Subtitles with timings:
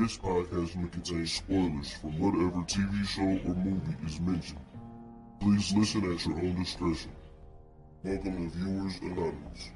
[0.00, 4.58] This podcast may contain spoilers from whatever TV show or movie is mentioned.
[5.40, 7.10] Please listen at your own discretion.
[8.02, 9.70] Welcome to Viewers Anonymous.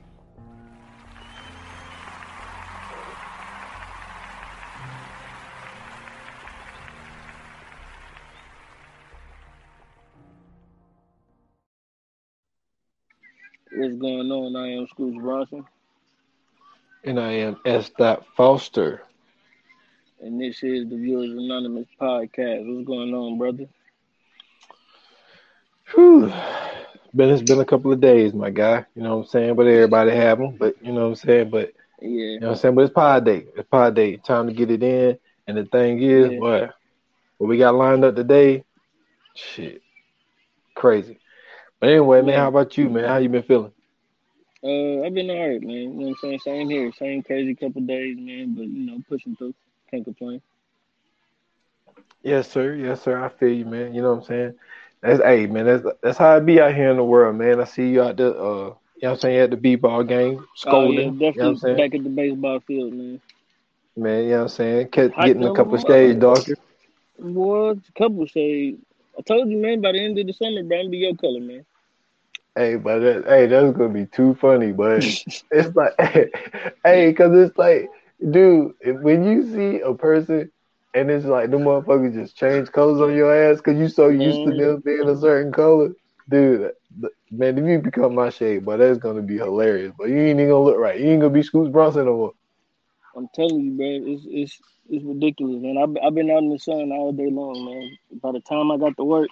[13.72, 14.56] What's going on?
[14.56, 15.66] I am Scrooge Bronson,
[17.04, 17.90] And I am S.
[17.90, 19.02] Dot Foster.
[20.24, 22.64] And this is the Viewers Anonymous podcast.
[22.66, 23.66] What's going on, brother?
[25.94, 26.32] Whew.
[27.14, 28.86] Been it's been a couple of days, my guy.
[28.96, 29.54] You know what I'm saying?
[29.54, 30.56] But everybody have them.
[30.58, 31.50] But you know what I'm saying?
[31.50, 32.74] But Yeah, you know what I'm saying?
[32.74, 33.46] But it's pod day.
[33.54, 34.16] It's pod day.
[34.16, 35.18] Time to get it in.
[35.46, 36.38] And the thing is, Yeah.
[36.38, 36.74] what
[37.36, 38.64] what we got lined up today,
[39.34, 39.82] shit.
[40.74, 41.18] Crazy.
[41.80, 43.04] But anyway, man, how about you, man?
[43.04, 43.72] How you been feeling?
[44.64, 45.76] uh, I've been alright, man.
[45.76, 46.38] You know what I'm saying?
[46.38, 48.54] Same here, same crazy couple days, man.
[48.54, 49.54] But you know, pushing through.
[49.90, 50.40] Can't complain.
[52.22, 52.74] Yes, sir.
[52.74, 53.22] Yes, sir.
[53.22, 53.94] I feel you, man.
[53.94, 54.54] You know what I'm saying?
[55.02, 57.60] That's hey man, that's that's how I be out here in the world, man.
[57.60, 60.02] I see you out there uh you know what I'm saying, at the B ball
[60.04, 60.96] game, Oh scolding.
[60.96, 61.02] yeah,
[61.34, 61.76] you know what I'm definitely saying?
[61.76, 63.20] back at the baseball field, man.
[63.96, 64.88] Man, you know what I'm saying?
[64.88, 66.54] Kept getting a couple mother- shades darker.
[67.16, 67.78] What?
[67.88, 68.80] A couple shades.
[69.18, 69.80] I told you, man.
[69.80, 71.64] By the end of the summer, bro, I'm be your color, man.
[72.56, 75.04] Hey, but that, hey, that's gonna be too funny, but
[75.50, 75.92] it's like,
[76.84, 77.90] hey, cause it's like,
[78.30, 80.50] dude, when you see a person
[80.94, 84.38] and it's like the motherfuckers just change colors on your ass cause you so used
[84.38, 84.88] to them mm-hmm.
[84.88, 85.90] being a certain color,
[86.28, 86.72] dude.
[87.32, 89.92] Man, if you become my shade, but that's gonna be hilarious.
[89.98, 90.98] But you ain't even gonna look right.
[90.98, 92.32] You ain't gonna be Scoots Bronson no more.
[93.16, 95.76] I'm telling you, man, it's it's it's ridiculous, man.
[95.78, 97.98] I've I've been out in the sun all day long, man.
[98.22, 99.28] By the time I got to work,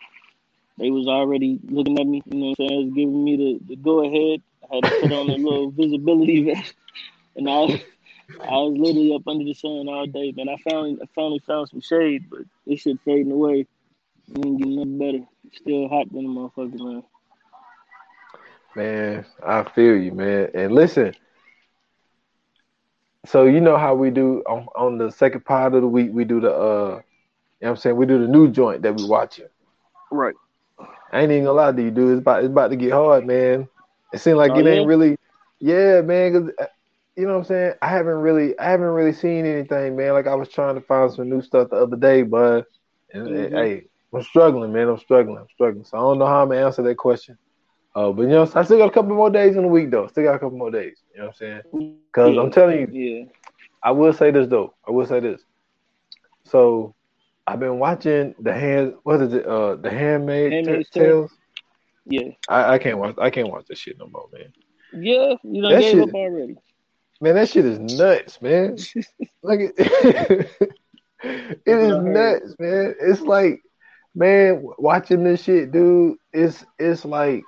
[0.78, 2.22] they was already looking at me.
[2.26, 2.94] You know what I'm saying?
[2.94, 4.42] Giving me the, the go ahead.
[4.70, 6.74] I had to put on a little visibility vest,
[7.36, 7.84] and I
[8.40, 10.48] I was literally up under the sun all day, man.
[10.48, 13.66] I finally I finally found some shade, but this shit fading away.
[14.28, 15.24] It ain't getting nothing better.
[15.46, 17.02] It's still hot than a motherfucker, man.
[18.74, 20.48] Man, I feel you, man.
[20.54, 21.14] And listen,
[23.26, 26.24] so you know how we do on, on the second part of the week, we
[26.24, 27.00] do the uh
[27.60, 29.46] you know what I'm saying, we do the new joint that we watching.
[30.10, 30.34] Right.
[31.12, 32.12] I ain't even gonna lie to you, dude.
[32.12, 33.68] It's about it's about to get hard, man.
[34.12, 34.86] It seems like Oh, it ain't yeah?
[34.86, 35.16] really
[35.60, 36.66] yeah, man, cause uh,
[37.16, 37.72] you know what I'm saying?
[37.82, 40.12] I haven't really I haven't really seen anything, man.
[40.12, 42.66] Like I was trying to find some new stuff the other day, but
[43.14, 43.50] Mhm.
[43.52, 43.84] hey,
[44.14, 44.88] I'm struggling, man.
[44.88, 45.38] I'm struggling.
[45.38, 45.84] I'm struggling.
[45.84, 47.36] So I don't know how I'm gonna answer that question.
[47.94, 50.06] Uh, but you know, I still got a couple more days in the week though.
[50.06, 50.96] Still got a couple more days.
[51.12, 51.96] You know what I'm saying?
[52.06, 52.40] Because Yeah.
[52.40, 53.24] I'm telling you, Yeah.
[53.82, 54.72] I will say this though.
[54.88, 55.42] I will say this.
[56.44, 56.94] So
[57.46, 58.94] I've been watching the hand.
[59.02, 59.44] What is it?
[59.46, 61.04] Uh, the Handmaid Handmaid's Tale?
[61.04, 61.38] Tales.
[62.06, 62.28] Yeah.
[62.48, 63.14] I, I can't watch.
[63.18, 64.52] I can't watch this shit no more, man.
[64.94, 65.34] Yeah.
[65.42, 66.56] You know, gave shit- up already.
[67.22, 68.76] Man, that shit is nuts, man.
[69.44, 69.74] Like it,
[71.22, 72.42] it is what I heard.
[72.42, 72.94] nuts, man.
[73.00, 73.62] It's like,
[74.12, 76.16] man, watching this shit, dude.
[76.32, 77.44] It's it's like,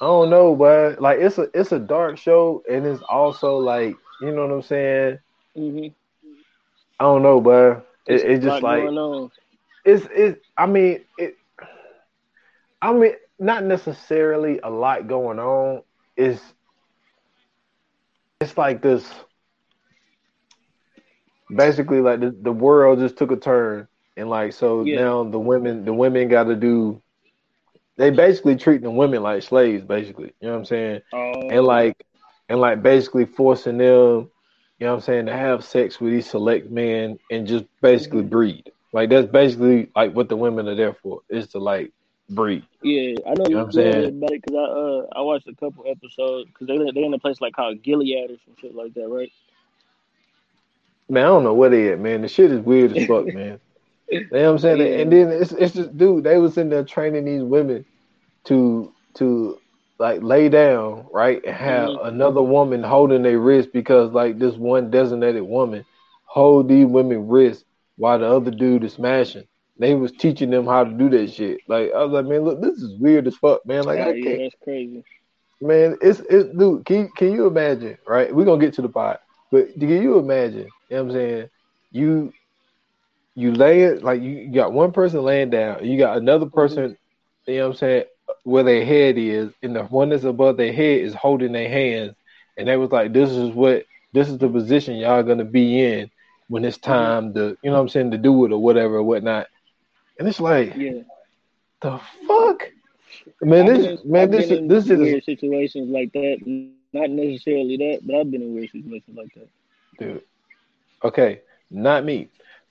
[0.00, 3.94] I don't know, but like it's a it's a dark show, and it's also like,
[4.22, 5.18] you know what I'm saying?
[5.54, 5.88] hmm
[6.98, 8.84] I don't know, but it, It's just like
[9.84, 10.40] it's it's.
[10.56, 11.36] I mean it.
[12.80, 15.82] I mean, not necessarily a lot going on.
[16.16, 16.40] It's
[18.42, 19.12] it's like this.
[21.54, 24.96] Basically, like the, the world just took a turn, and like so Yeah.
[24.96, 27.02] now the women the women got to do.
[27.98, 30.32] They basically treating the women like slaves, basically.
[30.40, 31.00] You know what I'm saying?
[31.12, 31.96] Oh, and like
[32.48, 34.30] and like basically forcing them,
[34.78, 38.22] you know what I'm saying, to have sex with these select men and just basically
[38.22, 38.30] Mhm.
[38.30, 38.70] breed.
[38.92, 41.92] Like that's basically like what the women are there for is to like
[42.34, 42.64] breed.
[42.82, 44.04] yeah, I know, You know what I'm saying?
[44.18, 47.18] about it because I uh I watched a couple episodes because they they in a
[47.18, 49.30] place like called Gilead or some shit like that, right?
[51.08, 52.22] Man, I don't know what they at, man.
[52.22, 53.60] The shit is weird as fuck, man.
[54.10, 54.78] You know what I'm saying?
[54.80, 55.00] Yeah.
[55.02, 57.84] And then it's it's just dude, they was in there training these women
[58.44, 59.58] to to
[59.98, 62.06] like lay down, right, and have Mhm.
[62.08, 65.84] another woman holding their wrist because like this one designated woman
[66.24, 67.64] hold these women wrists
[67.96, 69.44] while the other dude is smashing.
[69.78, 71.60] They was teaching them how to do that shit.
[71.66, 73.84] Like I was like, man, look, this is weird as fuck, man.
[73.84, 75.04] Like oh, I can't, that's crazy.
[75.60, 75.96] man.
[76.00, 76.84] It's it's dude.
[76.84, 77.98] Can you, can you imagine?
[78.06, 80.68] Right, we're gonna get to the pot, but can you imagine?
[80.88, 81.50] You know what I'm saying?
[81.90, 82.32] You
[83.34, 86.54] you lay it like you, you got one person laying down, you got another mm-hmm.
[86.54, 86.96] person.
[87.46, 88.04] You know what I'm saying?
[88.44, 92.14] Where their head is, and the one that's above their head is holding their hands,
[92.56, 96.10] and they was like, "This is what this is the position y'all gonna be in
[96.48, 96.92] when it's mm-hmm.
[96.92, 99.46] time to, you know what I'm saying, to do it or whatever or whatnot."
[100.18, 101.02] And it's like, Yeah,
[101.80, 102.70] the fuck,
[103.40, 106.38] man, this been, man, I've this been in this weird is, situations like that.
[106.92, 109.48] Not necessarily that, but I've been in weird situations like that.
[109.98, 110.22] dude.
[111.04, 112.28] Okay, not me.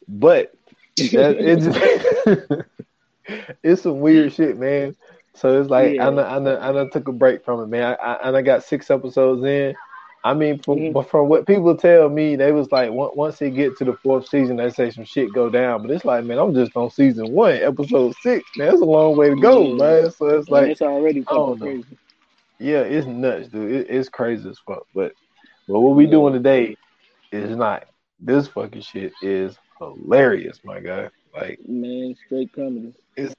[0.07, 0.53] But
[0.97, 1.35] that,
[3.25, 4.95] it's it's some weird shit, man.
[5.33, 6.07] So it's like Yeah.
[6.07, 7.83] I done, I done, I done took a break from it, man.
[7.83, 9.75] I, I, and I got six episodes in.
[10.23, 10.93] I mean, from Mhm.
[10.93, 13.93] but from what people tell me, they was like on- once they get to the
[13.93, 15.81] fourth season, they say some shit go down.
[15.81, 18.45] But it's like, man, I'm just on season one, episode six.
[18.55, 19.73] Man, that's a long way to go, Yeah.
[19.75, 20.11] man.
[20.11, 21.97] So it's Like, like, it's already crazy.
[22.59, 23.71] yeah, it's nuts, dude.
[23.71, 24.85] It, it's crazy as fuck.
[24.93, 25.13] But
[25.67, 26.75] but what we doing today
[27.31, 27.85] is not.
[28.19, 31.09] This fucking shit is hilarious, my guy.
[31.33, 32.93] Like, Man, straight comedy.
[33.17, 33.33] It's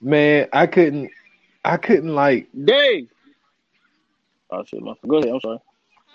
[0.00, 1.10] man, I couldn't,
[1.64, 2.46] I couldn't like.
[2.64, 3.08] Dave.
[4.52, 5.30] Oh shit, my go ahead.
[5.32, 5.58] I'm sorry.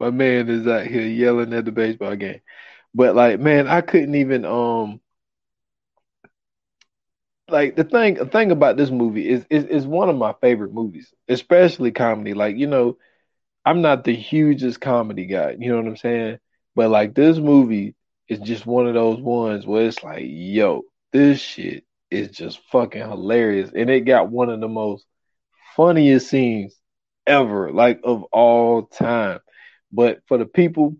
[0.00, 2.40] my man is out here yelling at the baseball game.
[2.94, 5.00] But like, man, I couldn't even um
[7.48, 10.72] like the thing the thing about this movie is is is one of my favorite
[10.72, 12.34] movies, especially comedy.
[12.34, 12.98] Like, you know,
[13.64, 16.38] I'm not the hugest comedy guy, you know what I'm saying?
[16.76, 17.94] But like this movie
[18.28, 20.82] is just one of those ones where it's like, yo,
[21.12, 23.70] this shit is just fucking hilarious.
[23.74, 25.06] And it got one of the most
[25.78, 26.76] funniest scenes
[27.26, 29.40] ever, like of all time.
[29.92, 30.96] But for the people,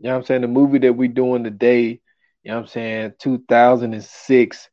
[0.00, 2.00] you know what I'm saying, the movie that we're doing today,
[2.44, 4.70] you know what I'm saying, 2006,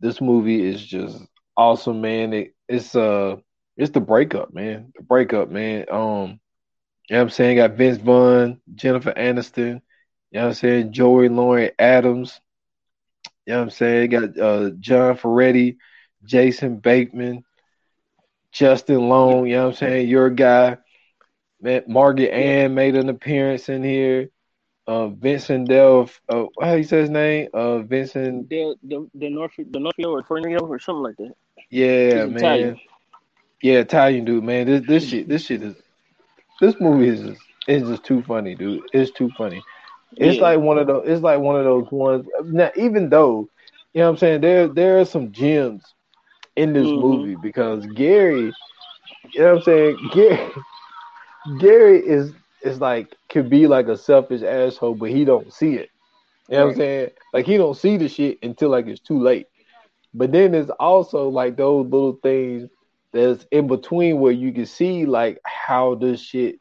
[0.00, 1.18] this movie is just
[1.56, 2.34] awesome, man.
[2.34, 3.36] It, it's uh
[3.78, 4.92] it's the breakup, man.
[4.96, 5.86] The breakup, man.
[5.90, 6.40] Um,
[7.08, 7.56] you know what I'm saying?
[7.58, 9.82] Got Vince Vaughn, Jennifer Aniston,
[10.30, 12.40] you know what I'm saying, Joey Lauren Adams,
[13.46, 14.10] you know what I'm saying?
[14.10, 15.78] Got uh John Ferretti,
[16.24, 17.44] Jason Bateman,
[18.52, 20.08] Justin Long, you know what I'm saying?
[20.08, 20.78] Your guy.
[21.62, 24.30] Man, Margaret Ann made an appearance in here.
[24.86, 27.48] Uh, Vincent Del, uh, how you say his name?
[27.52, 28.48] Uh, Vincent.
[28.48, 31.32] The the the North the Northfield or Tornado or something like that.
[31.68, 32.36] Yeah, man.
[32.36, 32.80] Italian.
[33.62, 34.66] Yeah, Italian dude, man.
[34.66, 35.76] This this shit, this shit is,
[36.60, 38.82] this movie is just, it's just too funny, dude.
[38.92, 39.62] It's too funny.
[40.16, 40.42] It's Yeah.
[40.42, 41.04] like one of those.
[41.06, 42.26] It's like one of those ones.
[42.44, 43.48] Now, even though,
[43.92, 45.84] you know, what I'm saying there there are some gems
[46.56, 47.00] in this Mhm.
[47.00, 48.54] movie because Gary,
[49.32, 50.64] you know, what I'm saying Gary,
[51.58, 55.90] Gary is is like could be like a selfish asshole, but he don't see it.
[56.48, 57.10] You know what I'm saying?
[57.32, 59.46] Like he don't see the shit until like it's too late.
[60.12, 62.68] But then there's also like those little things
[63.12, 66.56] that's in between where you can see like how this shit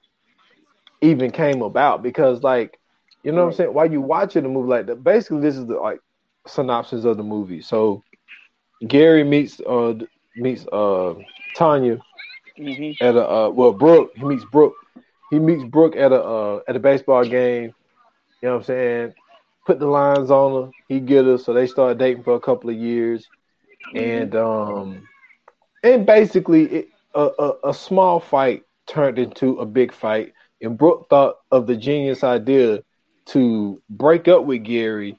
[1.02, 2.78] even came about because like
[3.24, 5.66] you know what I'm saying while you watching the movie like the, basically this is
[5.68, 6.00] the like
[6.48, 7.62] synopsis of the movie.
[7.62, 8.04] So
[8.88, 9.94] Gary meets uh
[10.36, 11.14] meets uh
[11.56, 12.00] Tanya
[12.58, 14.76] hmm at a uh, well Brooke he meets Brooke.
[15.30, 17.74] He meets Brooke at a uh, at a baseball game.
[18.42, 19.14] You know what I'm saying?
[19.66, 20.72] Put the lines on her.
[20.88, 21.38] He get her.
[21.38, 23.30] So they start dating for a couple of years.
[23.96, 25.08] And um
[25.84, 30.34] and basically it, a, a a small fight turned into a big fight.
[30.62, 32.82] And Brooke thought of the genius idea
[33.28, 35.18] to break up with Gary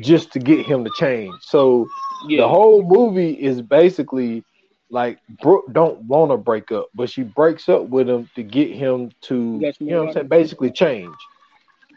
[0.00, 1.34] just to get him to change.
[1.42, 1.88] So
[2.28, 2.42] Yeah.
[2.42, 4.44] the whole movie is basically
[4.90, 8.70] like Brooke don't want to break up, but she breaks up with him to get
[8.70, 11.14] him to, you know what I'm saying, basically change.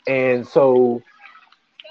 [0.08, 1.02] And so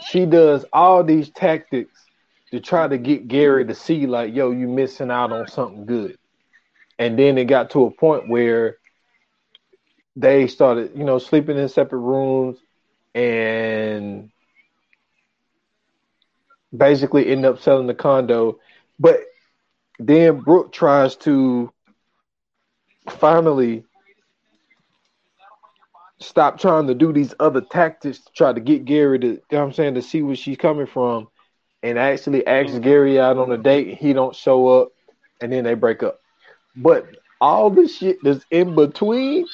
[0.06, 2.06] she does all these tactics
[2.52, 6.16] to try to get Gary to see, like, yo, you missing out on something good.
[6.98, 8.78] And then it got to a point where
[10.16, 12.58] they started, you know, sleeping in separate rooms
[13.14, 14.30] and
[16.76, 18.58] basically end up selling the condo.
[18.98, 19.20] But
[19.98, 21.72] then Brooke tries to
[23.08, 23.84] finally
[26.20, 29.58] stop trying to do these other tactics to try to get Gary to, you know
[29.58, 31.28] what I'm saying, to see where she's coming from
[31.82, 32.82] and actually asks mm-hmm.
[32.82, 33.98] Gary out on a date.
[33.98, 34.88] He don't show up
[35.40, 36.20] and then they break up.
[36.76, 37.06] But
[37.40, 39.46] all the shit that's in between,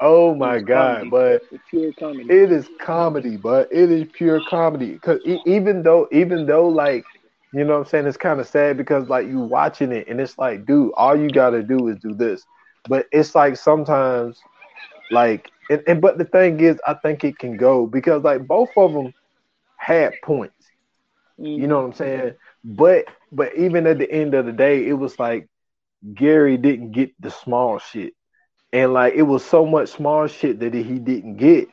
[0.00, 1.10] oh my God, comedy.
[1.10, 2.28] but It's pure comedy.
[2.28, 4.98] it is comedy, but it is pure comedy.
[4.98, 7.04] Cause e- even though, even though, like,
[7.52, 10.20] you know, what I'm saying it's kind of sad because like you watching it and
[10.20, 12.44] it's like, dude, all you gotta do is do this.
[12.88, 14.40] But it's like sometimes,
[15.10, 18.70] like, and, and but the thing is, I think it can go because like both
[18.76, 19.12] of them
[19.76, 20.54] had points.
[21.38, 21.56] Mhm.
[21.56, 22.34] You know what I'm saying?
[22.64, 25.48] But but even at the end of the day, it was like
[26.14, 28.14] Gary didn't get the small shit.
[28.76, 31.66] And like it was so much small shit that he didn't get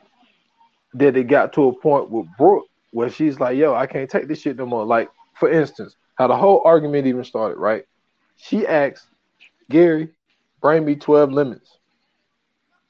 [0.94, 4.26] that it got to a point with Brooke where she's like, yo, I can't take
[4.26, 4.86] this shit no more.
[4.86, 7.84] Like, for instance, how the whole argument even started, right?
[8.36, 9.06] She asked
[9.68, 10.08] Gary,
[10.62, 11.76] bring me 12 lemons.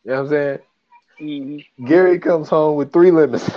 [0.04, 0.59] You know what I'm saying?
[1.21, 1.66] Mhm.
[1.85, 3.50] Gary comes home with three lemons.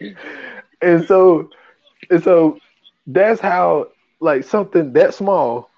[0.82, 1.48] and so
[2.10, 2.58] and so
[3.06, 3.86] that's how
[4.18, 5.69] like something that small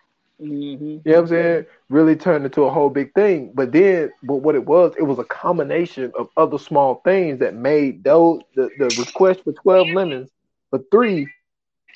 [0.42, 0.84] Mm-hmm.
[0.84, 1.66] You know what I'm saying?
[1.88, 3.52] Really turned into a whole big thing.
[3.54, 7.54] But then, but what it was, it was a combination of other small things that
[7.54, 10.30] made those the, the request for 12 lemons
[10.70, 11.28] for three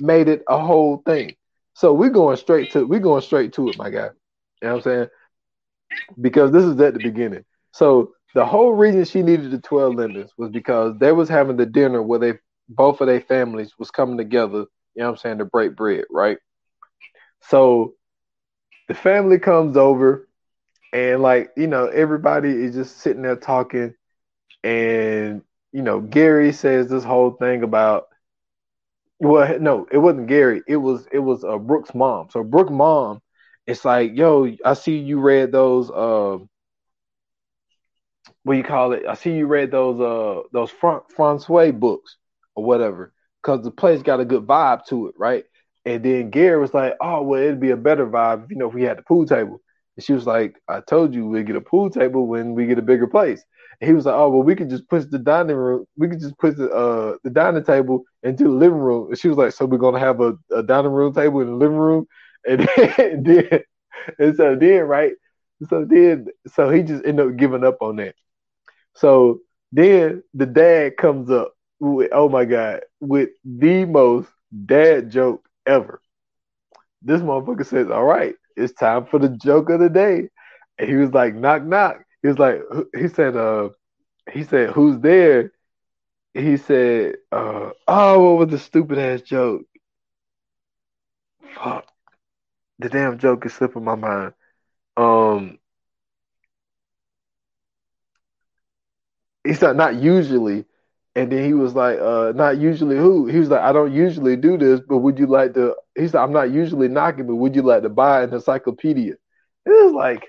[0.01, 1.35] made it a whole thing.
[1.75, 4.11] So we're going straight to we're going straight to it, my guy.
[4.63, 5.09] You know what I'm saying?
[6.21, 7.45] Because this is at the beginning.
[7.73, 11.67] So the whole reason she needed the 12 lemons was because they was having the
[11.67, 12.35] dinner where they
[12.69, 16.05] both of their families was coming together, you know what I'm saying, to break bread,
[16.11, 16.39] right?
[17.49, 17.95] So
[18.89, 20.29] the family comes over
[20.93, 23.95] and like you know everybody is just sitting there talking.
[24.65, 28.09] And you know gary says this whole thing about
[29.21, 30.63] well no it wasn't gary.
[30.67, 32.29] It was it was uh, brooke's mom.
[32.31, 33.21] So brooke's mom
[33.67, 36.39] it's like yo i see you read those uh
[38.45, 39.05] what you call it?
[39.09, 42.17] I see you read those uh those Fran- francois books
[42.55, 43.13] or whatever
[43.43, 45.45] because the place got a good vibe to it right
[45.87, 48.75] and then Gary was like, "Oh, well, it'd be a better vibe, you know, if
[48.75, 49.61] we had the pool table."
[49.97, 52.79] And she was like, "I told you we'd get a pool table when we get
[52.79, 53.45] a bigger place."
[53.81, 55.87] And he was like, "Oh, well, we could just push the dining room.
[55.99, 59.29] We could just put the uh the dining table into the living room." And she
[59.29, 62.07] was like, "So we're gonna have a, a dining room table in the living room?"
[62.49, 63.61] And then, then
[64.21, 65.15] and so then right,
[65.69, 68.15] so then so he just ended up giving up on that.
[68.95, 69.41] So
[69.73, 74.29] then the dad comes up with, oh my god, with the most
[74.67, 76.01] dad joke ever.
[77.03, 80.29] This motherfucker says, "All right, it's time for the joke of the day,"
[80.79, 82.63] and he was like, "Knock, knock." He was like,
[82.97, 83.71] he said, "Uh,
[84.33, 85.53] he said, who's there?"
[86.35, 89.63] He said, uh, "Oh, what was the stupid ass joke?"
[91.55, 91.87] Fuck,
[92.79, 94.35] the damn joke is slipping my mind.
[94.97, 95.59] Um,
[99.45, 100.67] he said, "Not usually."
[101.17, 103.27] And then he was like, uh, not usually who?
[103.27, 105.75] He was like, I don't usually do this, but would you like to?
[105.97, 109.15] He said, I'm not usually knocking, but would you like to buy an encyclopedia?
[109.15, 110.27] It was like,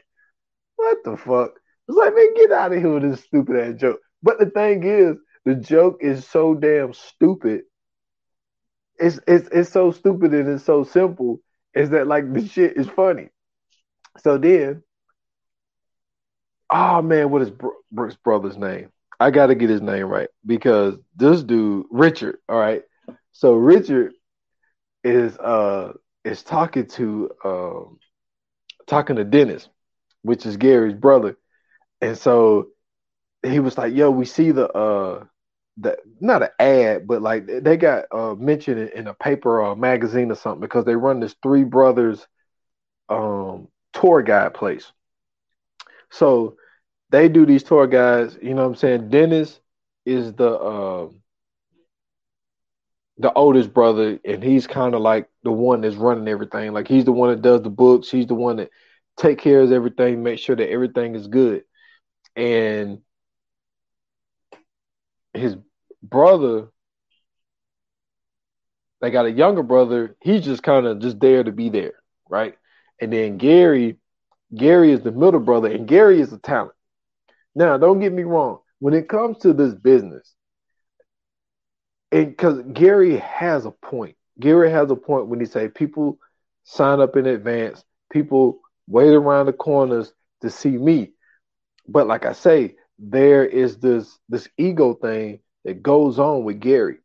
[0.77, 1.51] what the fuck?
[1.89, 3.99] It's like, man, get out of here with this stupid ass joke.
[4.23, 7.63] But the thing is, the joke is so damn stupid.
[8.97, 11.41] It's it's it's so stupid and it's so simple.
[11.75, 13.27] Is that like the shit is funny?
[14.23, 14.83] So then,
[16.71, 17.51] oh man, what is
[17.91, 18.89] Brooke's brother's name?
[19.19, 22.83] I got to get his name right because this dude, Richard, all right.
[23.31, 24.13] So Richard
[25.03, 25.93] is uh
[26.23, 27.99] is talking to um
[28.87, 29.69] talking to Dennis,
[30.23, 31.37] which is Gary's brother,
[32.01, 32.67] and so
[33.43, 35.25] he was like, "Yo, we see the uh
[35.77, 39.75] the not an ad, but like they got uh mentioned in a paper or a
[39.75, 42.27] magazine or something because they run this three brothers
[43.09, 44.91] um tour guide place.
[46.09, 46.57] So
[47.09, 49.09] they do these tour guys, You know what I'm saying?
[49.09, 49.59] Dennis
[50.05, 51.09] is the uh,
[53.19, 56.73] the oldest brother, and he's kind of like the one that's running everything.
[56.73, 58.09] Like he's the one that does the books.
[58.09, 58.69] He's the one that
[59.17, 61.63] take care of everything, make sure that everything is good.
[62.35, 62.99] And
[65.33, 65.55] his
[66.03, 66.67] brother,
[69.01, 70.15] they got a younger brother.
[70.21, 71.93] He's just kind of just there to be there,
[72.29, 72.55] right?
[73.01, 73.97] And then Gary,
[74.55, 76.76] Gary is the middle brother, and Gary is a talent.
[77.57, 78.59] Now, don't get me wrong.
[78.77, 80.35] When it comes to this business,
[82.11, 84.15] and because Gary has a point.
[84.39, 86.19] Gary has a point when he say people
[86.65, 91.13] sign up in advance, people wait around the corners to see me.
[91.87, 96.97] But like I say, there is this this ego thing that goes on with Gary.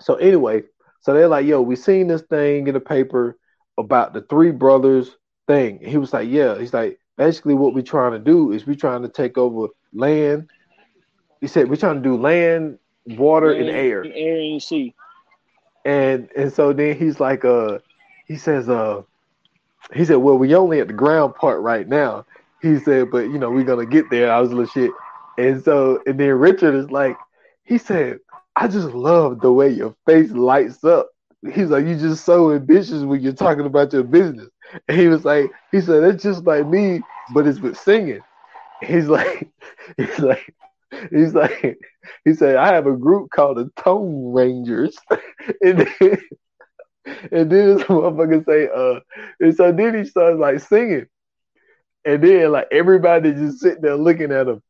[0.00, 0.62] So anyway,
[1.02, 3.38] so they're like, yo, we seen this thing in the paper
[3.76, 5.10] about the three brothers
[5.46, 5.80] thing.
[5.84, 6.58] he was like, yeah.
[6.58, 10.48] He's like, basically what we're trying to do is we're trying to take over land.
[11.42, 14.04] He said we're trying to do land, water, land, and air.
[14.06, 14.94] Air and sea.
[15.84, 17.80] And and so then he's like, uh,
[18.26, 19.02] he says, uh,
[19.92, 22.24] he said, well, we only at the ground part right now.
[22.62, 24.32] He said, but you know, we're gonna get there.
[24.32, 24.90] I was a little shit.
[25.36, 27.16] And so and then Richard is like,
[27.64, 28.20] he said,
[28.56, 31.10] I just love the way your face lights up.
[31.42, 34.48] He's like, you're just so ambitious when you're talking about your business.
[34.88, 37.00] And he was like, he said, it's just like me,
[37.32, 38.20] but it's with singing.
[38.82, 39.48] He's like,
[39.96, 40.54] he's like,
[41.10, 41.78] he's like,
[42.24, 44.96] he said, I have a group called the Tone Rangers.
[45.62, 46.18] and then,
[47.32, 49.00] and then this motherfucker say, uh,
[49.40, 51.06] and so then he starts like singing.
[52.04, 54.62] And then like everybody just sitting there looking at him.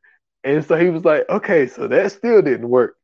[0.44, 2.96] And so he was like, okay, so that still didn't work.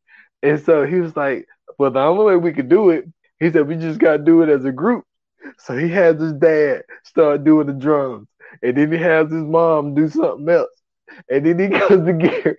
[0.43, 1.47] And so he was like,
[1.79, 3.07] well, the only way we could do it,
[3.45, 5.05] he said, we just got to do it as a group.
[5.59, 8.27] So he has his dad start doing the drums,
[8.63, 10.71] and then he has his mom do something else,
[11.29, 12.57] and then he goes to Gary.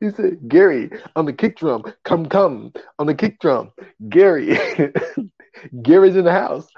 [0.00, 3.72] he said, Gary, on the kick drum, come, come, on the kick drum.
[4.08, 4.56] Gary,
[5.82, 6.68] Gary's in the house.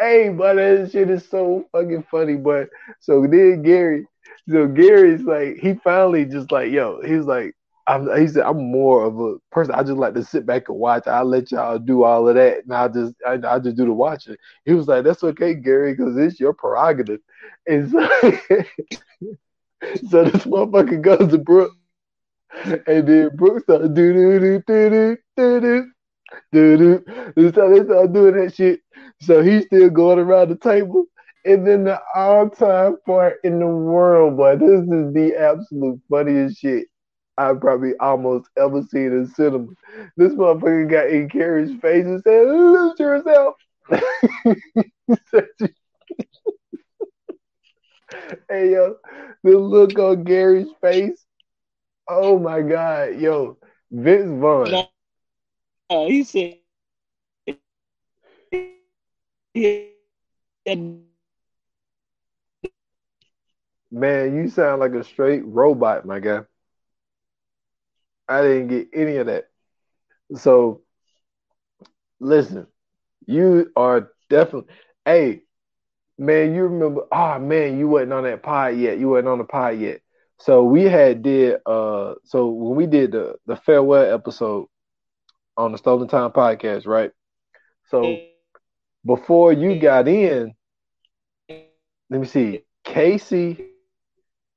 [0.00, 2.36] Hey, but that shit is so fucking funny.
[2.36, 2.68] But
[3.00, 4.06] so then Gary,
[4.48, 7.54] so Gary's like, he finally just like, yo, he's like,
[7.86, 9.74] I'm, he said, I'm more of a person.
[9.74, 11.06] I just like to sit back and watch.
[11.06, 13.92] I let y'all do all of that, and I just, I, I just do the
[13.92, 14.36] watching.
[14.66, 17.20] He was like, "That's okay, Gary, because it's your prerogative."
[17.66, 18.00] And so,
[20.10, 21.72] so this motherfucker goes to Brooke,
[22.86, 25.92] and then Brooke starts do do do do do do
[26.52, 27.52] do do.
[27.52, 28.80] So they start doing that shit.
[29.20, 31.06] So he's still going around the table.
[31.48, 36.88] And then the all-time part in the world, but this is the absolute funniest shit
[37.38, 39.68] I've probably almost ever seen in cinema.
[40.18, 43.54] This motherfucker got in Gary's face and said, "Lose yourself."
[48.50, 48.96] hey yo,
[49.42, 51.24] the look on Gary's face.
[52.06, 53.56] Oh my god, yo,
[53.90, 54.70] Vince Vaughn.
[54.70, 54.86] No,
[55.88, 56.58] oh, he said.
[63.90, 66.42] Man, you sound like a straight robot, my guy.
[68.28, 69.44] I didn't get any of that.
[70.34, 70.82] So,
[72.20, 72.66] listen,
[73.26, 74.72] you are definitely.
[75.04, 75.42] Hey,
[76.18, 77.02] man, you remember?
[77.10, 78.98] Oh man, you wasn't on that pod yet.
[78.98, 80.00] You wasn't on the pod yet.
[80.38, 81.60] So we had did.
[81.64, 84.66] Uh, so when we did the the farewell episode
[85.56, 87.10] on the Stolen Time podcast, right?
[87.86, 88.18] So
[89.04, 90.54] before you got in,
[91.48, 92.62] let me see.
[92.84, 93.66] Casey,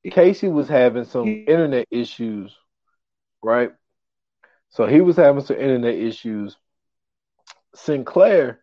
[0.10, 2.56] Casey was having some internet issues
[3.42, 3.72] right?
[4.70, 6.58] So he was having some internet issues.
[7.76, 8.62] Sinclair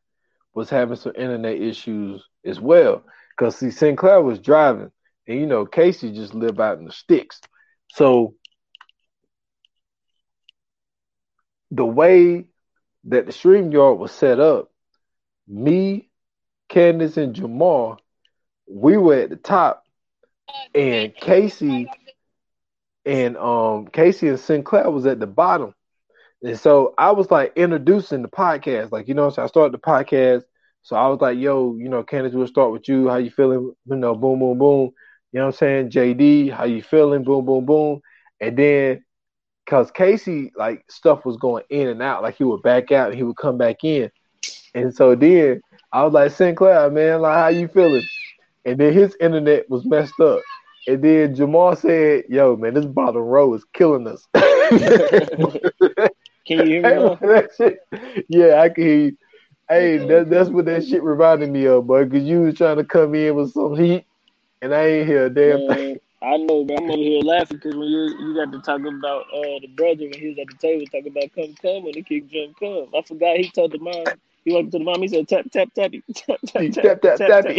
[0.54, 3.04] was having some internet issues as well.
[3.37, 4.90] Because see, Sinclair was driving,
[5.26, 7.40] and you know, Casey just lived out in the sticks.
[7.92, 8.35] So
[11.71, 12.47] the way
[13.04, 14.70] that the StreamYard was set up,
[15.46, 16.11] me,
[16.68, 18.01] Candace, and Jamal,
[18.66, 19.85] we were at the top,
[20.74, 21.88] and Casey
[23.04, 25.74] and um Casey and Sinclair was at the bottom.
[26.42, 29.78] And so I was like introducing the podcast, like you know, so I started the
[29.78, 30.42] podcast.
[30.82, 33.08] So I was like, yo, you know, Candace, we'll start with you.
[33.08, 33.72] How you feeling?
[33.87, 34.90] You know, boom, boom, boom.
[35.32, 35.90] You know what I'm saying?
[35.90, 37.24] JD, how you feeling?
[37.24, 38.00] Boom, boom, boom.
[38.40, 39.04] And then
[39.68, 43.16] cause Casey, like stuff was going in and out, like he would back out and
[43.16, 44.11] he would come back in.
[44.74, 45.61] And so then
[45.92, 48.04] I was like, Sinclair, man, like how you feeling?
[48.64, 50.40] And then his internet was messed up.
[50.87, 54.27] And then Jamal said, "Yo, man, this bottom row is killing us."
[56.47, 57.16] can you hear me?
[58.29, 59.16] yeah, I can hear you.
[59.68, 62.85] Hey, that, that's what that shit reminded me of, boy, because you was trying to
[62.85, 64.07] come in with some heat,
[64.62, 66.01] and I ain't hear a damn man, thing.
[66.23, 69.23] I know, but I'm over here laughing because when you you got to talk about
[69.23, 72.03] uh, the brother when he was at the table talking about come come when the
[72.03, 72.88] kick jump come.
[72.97, 74.07] I forgot he told the mom.
[74.48, 75.02] He walked to the mom.
[75.02, 77.18] He said tap tap tappy tap tap tap tap tap.
[77.18, 77.56] tap, tap.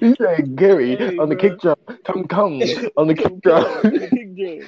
[0.00, 1.50] He said, Gary hey, on the bro.
[1.50, 1.76] kick drum.
[2.04, 2.60] Come, come
[2.98, 3.82] on the kick drum.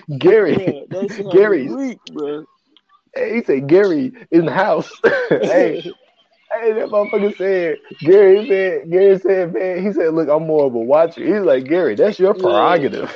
[0.18, 1.68] Gary, bro, Gary.
[1.68, 2.46] Weak, bro.
[3.14, 4.90] Hey, he said, Gary in the house.
[5.04, 10.66] hey, hey, that motherfucker said, Gary said, Gary said, man, he said, look, I'm more
[10.66, 11.22] of a watcher.
[11.22, 13.14] He's like, Gary, that's your prerogative.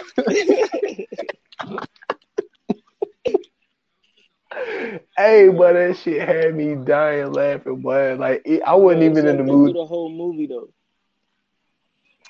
[5.16, 8.16] Hey, but that shit had me dying laughing, boy.
[8.16, 9.76] Like, it, I wasn't even so in the mood.
[9.76, 10.68] The whole movie though.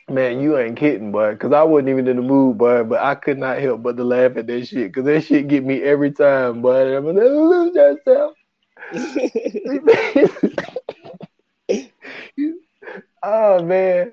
[0.09, 1.33] Man, you ain't kidding, boy.
[1.33, 2.85] Because I wasn't even in the mood, boy.
[2.85, 4.93] But I could not help but to laugh at that shit.
[4.93, 6.97] Because that shit get me every time, boy.
[6.97, 8.35] I'm like, lose yourself.
[13.23, 14.13] oh man,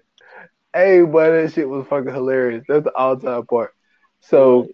[0.73, 2.65] hey, boy, that shit was fucking hilarious.
[2.67, 3.75] That's the all-time part.
[4.21, 4.69] So,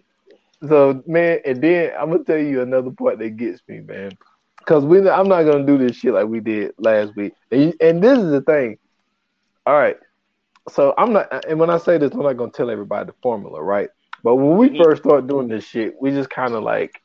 [0.66, 4.12] so man, and then I'm gonna tell you another part that gets me, man.
[4.58, 7.32] Because we, I'm not gonna do this shit like we did last week.
[7.50, 8.78] And, and this is the thing.
[9.66, 9.96] All right
[10.68, 13.62] so I'm not, and when I say this, I'm not gonna tell everybody the formula,
[13.62, 13.88] right?
[14.22, 17.02] But when we first started doing this shit, we just kind of like,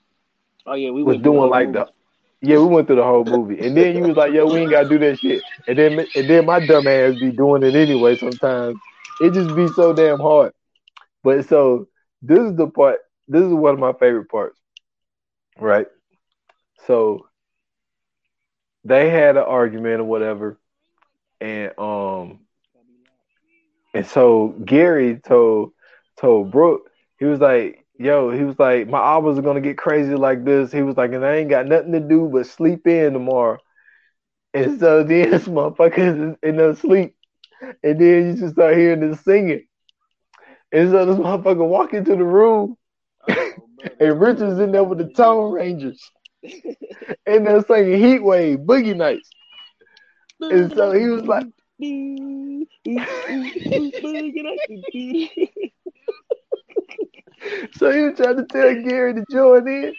[0.66, 1.80] oh yeah, we was doing like movie.
[1.80, 4.60] the, yeah, we went through the whole movie, and then you was like, yo, we
[4.60, 7.76] ain't gotta do that shit, and then and then my dumb ass be doing it
[7.76, 8.18] anyway.
[8.18, 8.78] Sometimes
[9.22, 10.54] it just be so damn hard.
[11.24, 11.88] But so
[12.22, 13.00] this is the part.
[13.28, 14.60] This is one of my favorite parts,
[15.60, 15.88] right?
[16.86, 17.28] So
[18.84, 20.60] they had an argument or whatever,
[21.42, 22.40] and um
[23.94, 25.72] and so Gary told
[26.20, 30.16] told Brooke, he was like, yo, he was like, my albums are gonna get crazy
[30.16, 30.72] like this.
[30.72, 33.60] He was like, and I ain't got nothing to do but sleep in tomorrow.
[34.54, 37.16] And so then this motherfucker in no sleep.
[37.84, 39.66] And then you just start hearing this singing.
[40.72, 42.78] And so this motherfucker walk into the room,
[43.30, 43.52] Oh,
[44.00, 46.12] and Richard's in there with the Tone Rangers,
[46.44, 49.30] and they're singing Heat Wave, Boogie Nights.
[50.50, 51.46] And so he was like,
[57.74, 59.94] so he was trying to tell Gary to join in.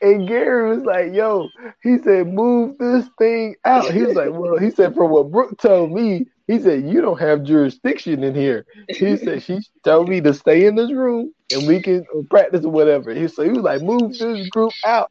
[0.00, 1.48] And Gary was like, yo,
[1.82, 3.90] he said, move this thing out.
[3.92, 7.18] He was like, well, he said, from what Brooke told me, he said, you don't
[7.20, 8.66] have jurisdiction in here.
[8.88, 12.70] He said, she told me to stay in this room and we can practice or
[12.70, 13.14] whatever.
[13.14, 15.10] He so he was like, move this group out.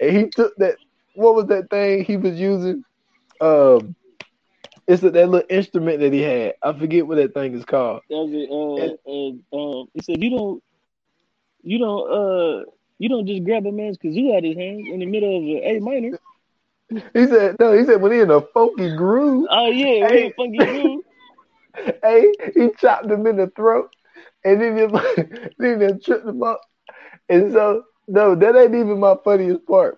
[0.00, 0.76] And he took that,
[1.14, 2.84] what was that thing he was using?
[3.40, 3.94] Um,
[4.86, 6.54] it's that little instrument that he had.
[6.62, 8.00] I forget what that thing is called.
[8.10, 8.50] That was it.
[8.50, 10.62] Uh, uh, um, he said, "You don't,
[11.62, 12.64] you don't, uh,
[12.98, 15.42] you don't just grab a man's kazoo out of his hand in the middle of
[15.44, 16.18] a A minor."
[17.14, 20.28] He said, "No." He said, "When he in a funky groove." Oh yeah, Hey.
[20.28, 20.32] hey.
[20.36, 21.02] funky groove.
[22.02, 23.90] hey, he chopped him in the throat,
[24.44, 24.86] and then he,
[25.58, 26.60] then tripped him up.
[27.28, 29.96] And so, no, that ain't even my funniest part.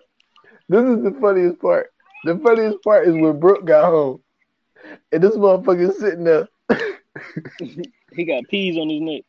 [0.69, 1.87] This is the funniest part.
[2.25, 4.21] The funniest part is when Brooke got home,
[5.11, 6.47] and this motherfucker sitting there.
[8.15, 9.23] He got peas on his neck.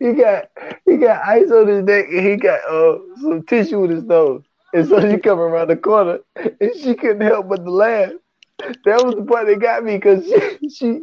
[0.00, 0.48] he got
[0.86, 4.42] he got ice on his neck, and he got uh some tissue in his nose.
[4.74, 8.12] And so she come around the corner, and she couldn't help but to laugh.
[8.84, 11.00] That was the part that got me because she she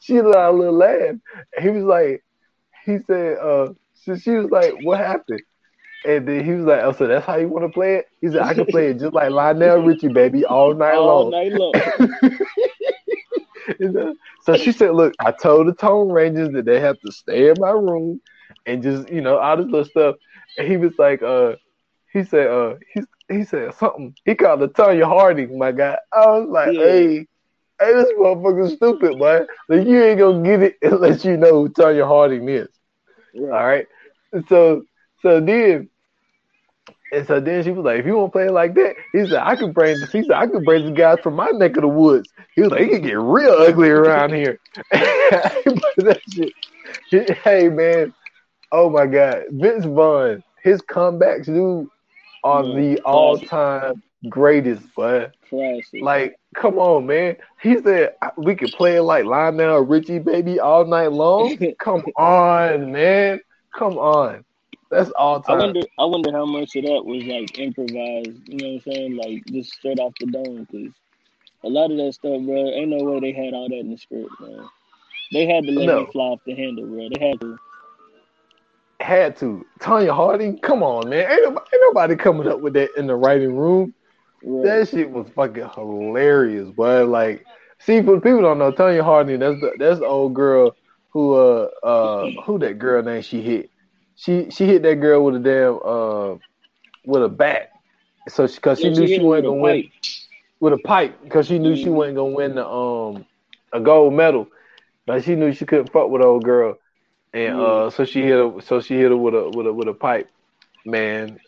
[0.00, 1.16] she let a little laugh.
[1.56, 2.22] And he was like,
[2.84, 5.42] he said, uh, so she was like, what happened?
[6.04, 8.06] And then he was like, oh, so that's how you want to play it?
[8.20, 11.32] He said, I can play it just like Lionel Richie, baby, all night All long.
[11.32, 11.74] night long.
[14.40, 17.58] So she said, look, I told the Tone Rangers that they have to stay in
[17.58, 18.20] my room
[18.66, 20.16] and just, you know, all this little stuff.
[20.56, 21.54] And he was like, uh,
[22.12, 24.14] he said, uh, he, he said something.
[24.24, 25.98] He called her Tonya Harding, my guy.
[26.12, 26.80] I was like, Yeah.
[26.86, 27.26] hey,
[27.80, 29.46] hey, this motherfucker's stupid, man.
[29.68, 32.68] Like, you ain't gonna get it unless you know who Tonya Harding is.
[33.34, 33.86] All Right.
[34.48, 34.84] so,
[35.22, 35.88] so then,
[37.12, 39.20] and so then she was like, if you want to play it like that, he
[39.20, 40.12] said, I could bring, this.
[40.12, 42.28] he said, I could bring the guys from my neck of the woods.
[42.54, 44.58] He was like, it can get real ugly around here.
[44.90, 46.20] that
[47.10, 47.30] shit.
[47.38, 48.12] Hey, man.
[48.72, 49.44] Oh, my God.
[49.50, 51.88] Vince Vaughn, his comebacks, dude,
[52.42, 56.00] are the all time greatest, but Classic.
[56.02, 57.36] like, come on, man.
[57.62, 61.58] He said we could play it like Lionel Richie, baby, all night long.
[61.78, 63.40] Come on, man.
[63.74, 64.44] Come on.
[64.90, 65.56] That's all time.
[65.56, 65.80] I wonder.
[65.98, 68.48] I wonder how much of that was like improvised.
[68.48, 69.16] You know what I'm saying?
[69.16, 70.66] Like just straight off the dome.
[70.70, 70.94] Because
[71.64, 73.98] a lot of that stuff, bro, ain't no way they had all that in the
[73.98, 74.68] script, man.
[75.32, 75.98] They had to let No.
[76.00, 77.08] him fly off the handle, bro.
[77.14, 77.58] They had to.
[79.00, 79.64] Had to.
[79.80, 81.30] Tonya Harding, come on, man.
[81.30, 83.94] Ain't nobody, ain't nobody coming up with that in the writing room.
[84.42, 84.64] Right.
[84.64, 87.44] That shit was fucking hilarious, but like,
[87.80, 90.76] see, for the people don't know, Tonya Harding, that's the that's the old girl
[91.10, 93.70] who uh uh who that girl name she hit.
[94.16, 96.36] She she hit that girl with a damn uh
[97.06, 97.70] with a bat.
[98.28, 99.86] So she cause she Yeah, knew she him wasn't gonna win pipe.
[100.60, 101.92] with a pipe because she knew she Mhm.
[101.92, 103.26] wasn't gonna win the um
[103.72, 104.48] a gold medal.
[105.06, 106.76] Like she knew she couldn't fuck with old girl,
[107.34, 109.88] and uh so she hit her so she hit her with a with a with
[109.88, 110.30] a pipe.
[110.84, 111.38] Man,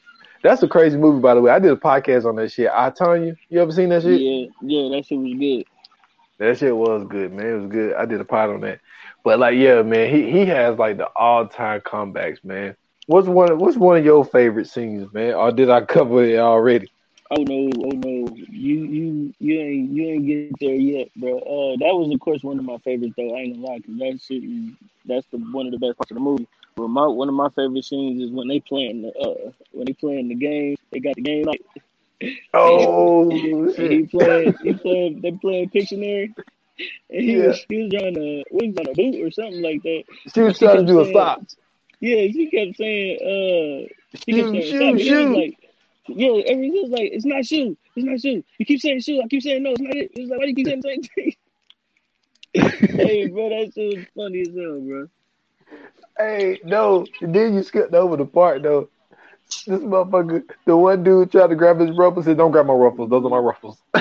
[0.43, 1.51] that's a crazy movie by the way.
[1.51, 2.71] I did a podcast on that shit.
[2.73, 4.21] I tell you, you ever seen that shit?
[4.21, 5.65] Yeah, yeah, that shit was good.
[6.39, 7.47] That shit was good, man.
[7.47, 7.95] It was good.
[7.95, 8.81] I did a pod on that.
[9.23, 12.77] But like, yeah, man, he he has like the all time comebacks, man.
[13.07, 15.35] What's one what's one of your favorite scenes, man?
[15.35, 16.91] Or did I cover it already?
[17.33, 21.23] Oh no, oh no, you you you ain't you ain't get there yet, bro.
[21.39, 23.35] Uh, that was of course one of my favorites though.
[23.37, 24.71] I ain't gonna lie, 'cause that shit is
[25.05, 26.47] that's the one of the best parts of the movie.
[26.77, 29.93] But my one of my favorite scenes is when they playing the uh when they
[29.93, 30.77] playing the game.
[30.91, 31.63] They got the game like
[32.55, 36.35] Oh he playing he playing they playing Pictionary.
[37.11, 37.47] And he Yeah.
[37.47, 40.05] was he was trying to what was on a boot or something like that.
[40.35, 41.43] She was She trying to kept do a stop.
[42.01, 43.89] Yeah, she kept saying uh
[44.25, 44.97] she kept Shoot, saying shoot, stop.
[44.97, 45.33] And he was shoot.
[45.33, 45.59] like
[46.17, 47.77] yeah, everything was like, it's not shoe.
[47.97, 48.43] It's not shoe.
[48.59, 49.21] You keep saying shoe.
[49.25, 50.11] I keep saying no, it's not it.
[50.15, 51.37] It's like, why do you keep saying the same thing?
[52.97, 55.09] hey, bro, that shit was funny as hell, bro.
[56.19, 57.07] Hey, no.
[57.21, 58.89] Then you skipped over the part though.
[59.67, 63.11] This motherfucker, the one dude tried to grab his ruffles, said, "Don't grab my ruffles.
[63.11, 63.79] Those are my ruffles."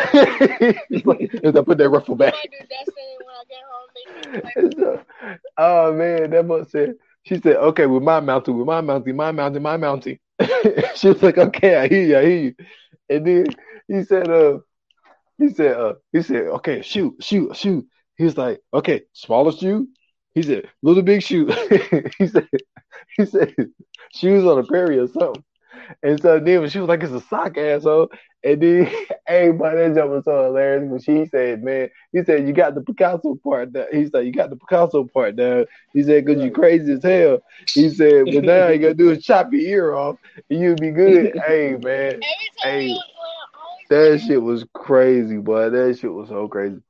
[0.89, 3.63] He's like, "If I put that ruffle back." I did that thing when I get
[3.65, 3.89] home.
[3.95, 5.01] They keep like, And so-
[5.57, 6.95] oh man, that must said.
[7.23, 10.19] She said, "Okay, with my mounting, with my mounting, my mounting, my mounting."
[10.95, 12.55] she was like, "Okay, I hear you, I hear you."
[13.09, 13.45] And then
[13.87, 14.59] he said, "Uh,
[15.39, 19.87] he said, uh, he said, okay, shoot, shoot, shoot." He was like, "Okay, smaller shoe."
[20.35, 21.47] He said, "Little big shoe."
[22.19, 22.49] he said,
[23.17, 23.55] "He said,
[24.15, 25.43] shoes on a prairie or something."
[26.03, 28.09] And so then when she was like, "It's a sock, asshole,"
[28.43, 28.85] and then
[29.27, 32.75] hey, but that joke was so hilarious when she said, "Man," he said, "You got
[32.75, 36.37] the Picasso part down." He said, "You got the Picasso part down." He said, "Cause
[36.37, 37.39] you crazy as hell."
[37.73, 40.17] He said, "But now you gotta do is chop your ear off,
[40.49, 42.21] and you'll be good." hey, man,
[42.61, 43.03] Hey, we was
[43.53, 45.69] going, always that shit was crazy, boy.
[45.69, 46.81] That shit was so crazy.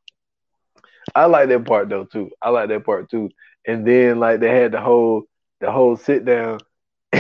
[1.16, 2.32] I like that part though too.
[2.42, 3.30] I like that part too.
[3.68, 5.24] And then like they had the whole
[5.60, 6.60] the whole sit down,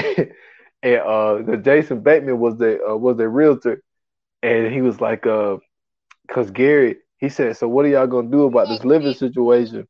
[0.84, 3.82] and uh, the Jason Bateman was the uh, was the realtor,
[4.42, 5.58] and he was like, uh,
[6.32, 9.88] cause Gary, he said, so what are y'all gonna do about this living situation?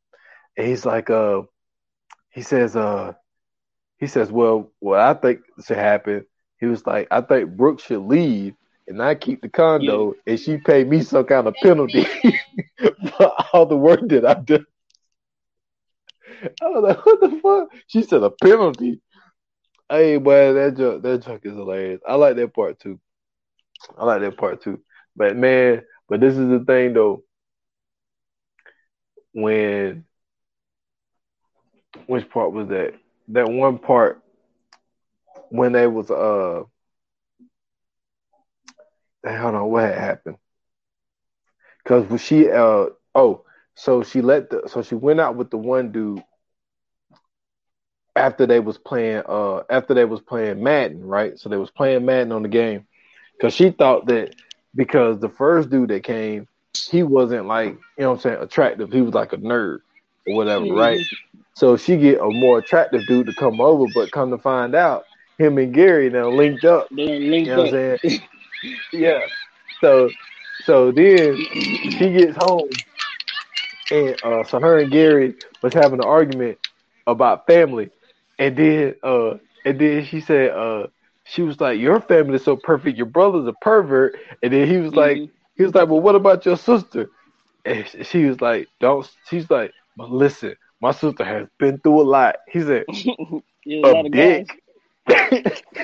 [0.58, 1.43] And he's like, uh,
[2.32, 3.13] he says, uh,
[3.99, 6.25] he says, well, what I think should happen.
[6.60, 8.56] He was like, I think Brooke should leave.
[8.88, 12.04] And I keep the condo, and she pay me some kind of penalty
[13.17, 14.65] for all the work that I done.
[16.62, 17.69] I was like, what the fuck?
[17.88, 18.99] She said a penalty.
[19.89, 22.02] Hey, boy, that joke, that joke is hilarious.
[22.08, 22.99] I like that part too.
[23.97, 24.82] I like that part too.
[25.15, 27.23] But man, but this is the thing though.
[29.34, 30.06] When,
[32.08, 32.93] which part was that?
[33.30, 34.21] That one part
[35.49, 36.63] when they was uh,
[39.25, 40.38] hold on, what had happened?
[41.84, 43.43] Because when she uh oh,
[43.75, 46.23] so she let the so she went out with the one dude
[48.19, 51.39] after they was playing uh after they was playing Madden, right?
[51.39, 52.86] So they was playing Madden on the game
[53.38, 54.36] because she thought that
[54.75, 56.47] because the first dude that came,
[56.89, 58.91] he wasn't like you know what I'm saying attractive.
[58.91, 59.79] He was like a nerd
[60.27, 61.01] or whatever, right?
[61.55, 65.05] So she get a more attractive dude to come over, but come to find out,
[65.38, 66.89] him and Gary now linked up.
[66.91, 67.73] They linked You know what up.
[67.73, 68.21] I'm saying?
[68.93, 69.19] yeah.
[69.82, 70.10] So
[70.62, 71.38] so then
[71.97, 72.69] she gets home
[73.91, 76.60] and uh so her and Gary was having an argument
[77.08, 77.89] about family.
[78.39, 80.88] And then uh and then she said uh
[81.25, 84.15] she was like, Your family is so perfect, your brother's a pervert.
[84.43, 85.32] And then he was like Mhm.
[85.58, 87.08] he was like, Well what about your sister?
[87.65, 92.04] And she was like, Don't she's like, But listen, my sister has been through a
[92.10, 92.38] lot.
[92.52, 92.86] He said,
[93.65, 94.47] yeah, a dick.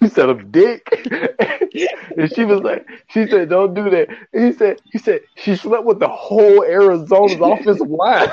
[0.02, 0.82] he said a dick.
[2.18, 4.10] and she was like, she said, don't do that.
[4.34, 8.30] And he said, he said, she slept with the whole Arizona's offensive line.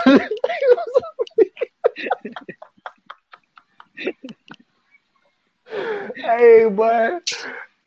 [6.17, 7.19] Hey, boy.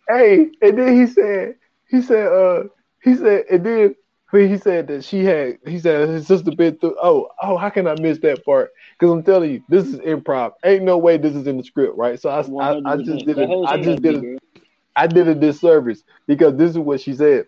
[0.07, 1.55] Hey, and then he said,
[1.89, 2.63] he said, uh,
[3.03, 3.95] he said, and then
[4.31, 6.95] he said that she had, he said his sister been through.
[7.01, 8.69] Oh, oh, how can I miss that part?
[8.99, 10.51] Because I'm telling you, this is improv.
[10.63, 12.19] Ain't no way this is in the script, right?
[12.19, 13.49] So I, I, I just did it.
[13.65, 14.39] I just did it.
[14.95, 17.47] I did a disservice because this is what she said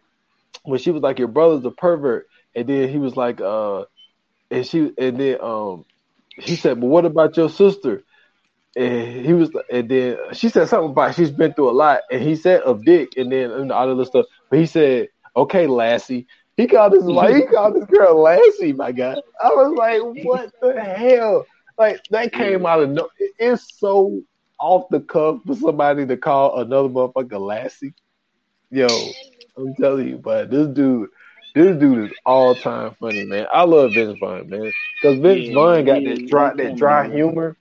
[0.64, 3.86] when she was like, "Your brother's a pervert," and then he was like, "Uh,"
[4.52, 5.86] and she and then um,
[6.38, 8.04] he said, "But what about your sister?"
[8.78, 12.22] And he was, and then she said something about she's been through a lot, and
[12.24, 14.28] he said of dick, and then and all of this stuff.
[14.52, 18.74] But he said, "Okay, Lassie." He called this like he called this girl Lassie.
[18.74, 21.48] My God, I was like, "What the hell?"
[21.80, 23.10] Like that came out of no.
[23.20, 24.22] it- It's so
[24.60, 27.94] off the cuff for somebody to call another motherfucker Lassie.
[28.72, 29.18] Yo,
[29.58, 31.10] I'm telling you, but this dude,
[31.56, 33.48] this dude is all time funny, man.
[33.54, 37.58] I love Vince Vaughn, man, because Vince Yeah, Vaughn got that dry, that dry humor.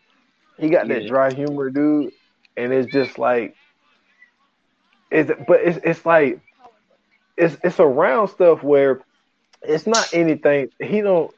[0.58, 2.12] He got that dry humor, dude,
[2.56, 3.54] and it's just like,
[5.10, 6.40] it's but it's it's like,
[7.36, 9.02] it's it's around stuff where
[9.62, 10.68] it's not anything.
[10.80, 11.30] He don't.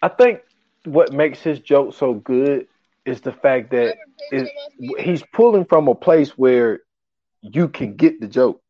[0.00, 0.40] I think
[0.84, 2.66] what makes his joke so good
[3.04, 3.96] is the fact that
[4.30, 4.48] is
[4.98, 6.80] he's pulling from a place where
[7.42, 8.62] you can get the joke.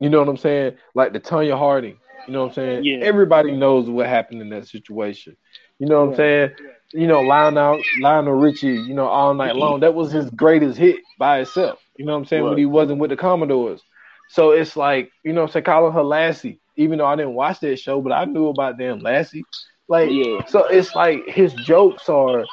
[0.00, 0.76] You know what I'm saying?
[0.94, 1.98] Like the Tonya Harding.
[2.26, 2.84] You know what I'm saying?
[2.84, 2.98] Yeah.
[2.98, 5.36] Everybody knows what happened in that situation.
[5.78, 6.50] You know what I'm saying?
[6.92, 9.80] You know, Lionel Lionel Richie, you know, all night long.
[9.80, 11.80] That was his greatest hit by itself.
[11.96, 12.44] You know what I'm saying?
[12.44, 13.82] When he wasn't with the Commodores.
[14.28, 17.60] So it's like, you know I'm saying, calling her Lassie, even though I didn't watch
[17.60, 19.44] that show, but I knew about damn Lassie.
[19.88, 20.44] Like Yeah.
[20.46, 22.44] so it's like his jokes are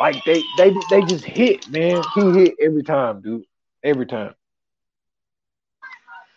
[0.00, 2.02] like they they they just hit, man.
[2.14, 3.44] He hit every time, dude.
[3.82, 4.34] Every time.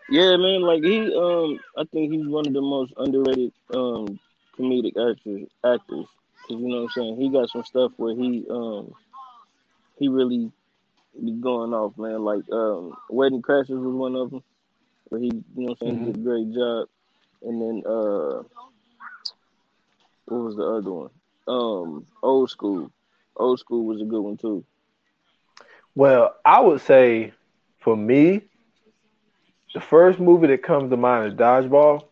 [0.09, 0.61] Yeah, man.
[0.61, 4.19] Like he, um, I think he's one of the most underrated um
[4.61, 5.49] comedic actors.
[5.65, 6.07] Actors,
[6.47, 7.17] 'Cause you know what I'm saying.
[7.21, 8.93] He got some stuff where he, um,
[9.97, 10.51] he really
[11.23, 12.23] be going off, man.
[12.23, 14.43] Like um, Wedding Crashers was one of them,
[15.09, 16.87] where he, you know what I'm saying, he did a great job.
[17.43, 18.43] And then uh,
[20.25, 21.09] what was the other one?
[21.47, 22.91] Um, Old School.
[23.35, 24.65] Old School was a good one too.
[25.95, 27.33] Well, I would say
[27.79, 28.41] for me,
[29.73, 32.03] the first movie that comes to mind is Dodgeball.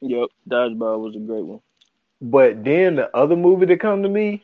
[0.00, 1.60] Yep, Dodgeball was a great one.
[2.20, 4.42] But then the other movie that come to me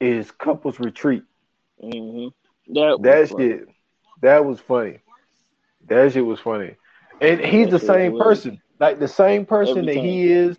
[0.00, 1.22] is Couples Retreat.
[1.80, 2.28] hmm
[2.68, 3.48] That That funny.
[3.48, 3.68] shit,
[4.20, 4.98] That was funny.
[5.88, 6.76] That shit was funny.
[7.20, 8.22] And he's the That same was.
[8.22, 8.60] person.
[8.80, 10.58] Like the same person that he is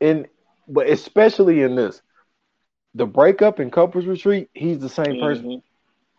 [0.00, 0.26] in
[0.68, 2.00] but especially in this.
[2.94, 5.46] The breakup and couples retreat, he's the same person.
[5.46, 5.62] Mhm.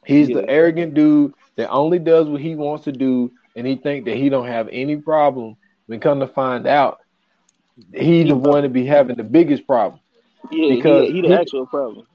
[0.06, 0.36] He's Yeah.
[0.36, 4.16] the arrogant dude that only does what he wants to do, and he think that
[4.16, 5.56] he don't have any problem.
[5.88, 7.00] When come to find out,
[7.94, 10.00] he the one to be having the biggest problem.
[10.52, 12.06] Yeah, Because he, he the he- actual problem.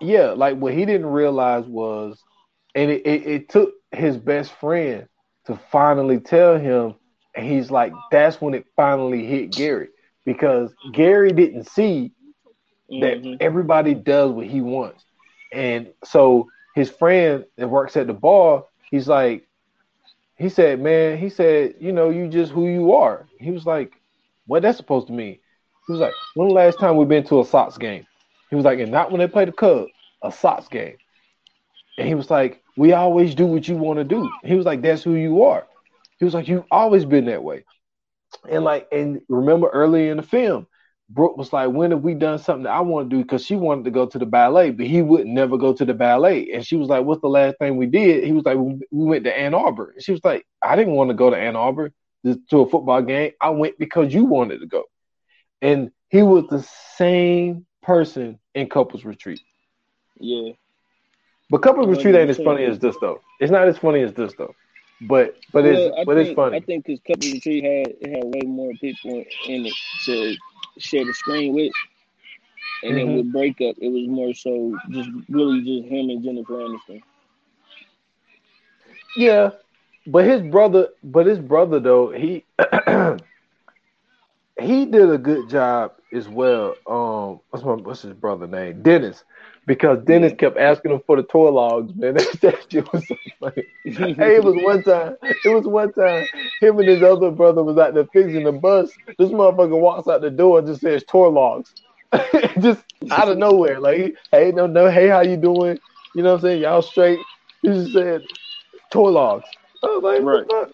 [0.00, 2.22] Yeah, like what he didn't realize was,
[2.74, 5.06] and it, it, it took his best friend
[5.46, 6.94] to finally tell him,
[7.34, 9.88] and he's like, that's when it finally hit Gary
[10.24, 12.12] because Gary didn't see
[12.98, 13.38] that Mhm.
[13.40, 15.04] everybody does what he wants.
[15.52, 19.46] And so his friend that works at the bar, he's like,
[20.36, 23.28] he said, man, he said, you know, you just who you are.
[23.38, 23.95] He was like,
[24.46, 25.38] what that's supposed to mean?
[25.86, 28.06] He was like, when the last time we've been to a Sox game?
[28.50, 29.90] He was like, and not when they play the Cubs,
[30.22, 30.96] a Sox game.
[31.98, 34.30] And he was like, we always do what you want to do.
[34.44, 35.66] He was like, that's who you are.
[36.18, 37.64] He was like, you've always been that way.
[38.48, 40.66] And like, and remember earlier in the film,
[41.08, 43.22] Brooke was like, when have we done something that I want to do?
[43.22, 45.94] Because she wanted to go to the ballet, but he would never go to the
[45.94, 46.50] ballet.
[46.52, 48.24] And she was like, what's the last thing we did?
[48.24, 49.92] He was like, we we went to Ann Arbor.
[49.92, 51.92] And she was like, I didn't want to go to Ann Arbor
[52.34, 53.32] to a football game.
[53.40, 54.84] I went because you wanted to go.
[55.60, 56.62] And he was the
[56.96, 59.40] same person in couples retreat.
[60.18, 60.52] Yeah.
[61.50, 63.20] But couples retreat ain't as funny as this though.
[63.40, 64.54] It's not as funny as this though.
[65.00, 66.56] But but Well, it's I but think, it's funny.
[66.56, 69.74] I think because couples Retreat had it had way more people in it
[70.06, 70.36] to
[70.78, 71.72] share the screen with,
[72.82, 73.16] and then Mhm.
[73.16, 77.02] with Breakup, it was more so just really just him and Jennifer Aniston.
[79.16, 79.50] Yeah,
[80.06, 82.44] but his brother, but his brother though, he
[84.60, 86.76] he did a good job as well.
[86.86, 88.82] Um, what's my what's his brother name?
[88.82, 89.24] Dennis,
[89.66, 91.94] because Dennis kept asking him for the tour logs.
[91.94, 93.64] Man, that, that shit was so funny.
[94.18, 95.16] Hey, it was one time.
[95.22, 96.28] It was one time.
[96.60, 98.92] Him and his other brother was out there fixing the bus.
[99.18, 101.74] This motherfucker walks out the door and just says tour logs,
[102.60, 103.80] just out of nowhere.
[103.80, 105.78] Like, hey, no, no, hey, how you doing?
[106.14, 106.62] You know what I'm saying?
[106.62, 107.18] Y'all straight?
[107.62, 108.22] He just said
[108.90, 109.48] tour logs.
[109.82, 110.72] I was like, what the fuck?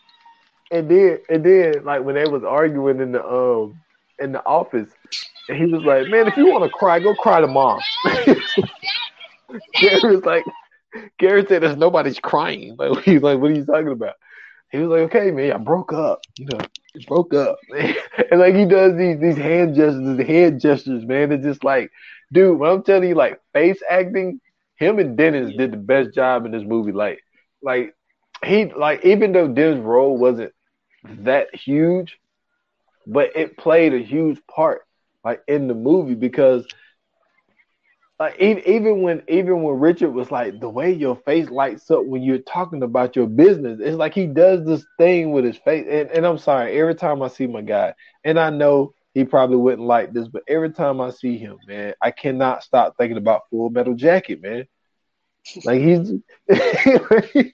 [0.70, 3.78] And then, and then, like when they was arguing in the um
[4.18, 4.88] in the office,
[5.48, 7.80] and he was like, "Man, if you want to cry, go cry to mom."
[9.74, 10.44] Gary was like,
[11.18, 14.14] Gary said, "There's nobody's crying." Like he's like, "What are you talking about?"
[14.70, 16.22] He was like, "Okay, man, I broke up.
[16.38, 16.60] You know,
[17.06, 17.58] broke up."
[18.30, 21.32] and like he does these these hand gestures, the head gestures, man.
[21.32, 21.90] It's just like,
[22.32, 24.40] dude, when I'm telling you, like face acting,
[24.76, 26.92] him and Dennis did the best job in this movie.
[26.92, 27.22] Like,
[27.62, 27.94] like
[28.44, 30.52] he like even though Dennis' role wasn't
[31.04, 32.18] that huge,
[33.06, 34.82] but it played a huge part
[35.24, 36.66] like in the movie because
[38.18, 42.22] like even when even when Richard was like the way your face lights up when
[42.22, 45.86] you're talking about your business, it's like he does this thing with his face.
[45.90, 49.56] And, and I'm sorry, every time I see my guy, and I know he probably
[49.56, 53.42] wouldn't like this, but every time I see him, man, I cannot stop thinking about
[53.50, 54.66] Full Metal Jacket, man.
[55.64, 56.08] Like he's
[56.48, 57.52] he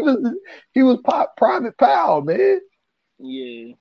[0.00, 0.34] was
[0.72, 2.60] he was pop, private Pyle, man.
[3.18, 3.74] yeah,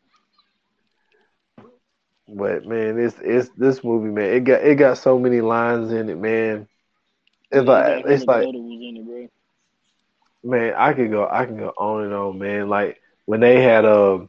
[2.28, 4.32] But man, it's it's this movie, man.
[4.34, 6.68] It got it got so many lines in it, man.
[7.52, 8.50] It's Yeah, like it's like
[9.08, 9.32] it,
[10.44, 12.70] man, I could go I can go on and on, man.
[12.70, 14.20] Like when they had uh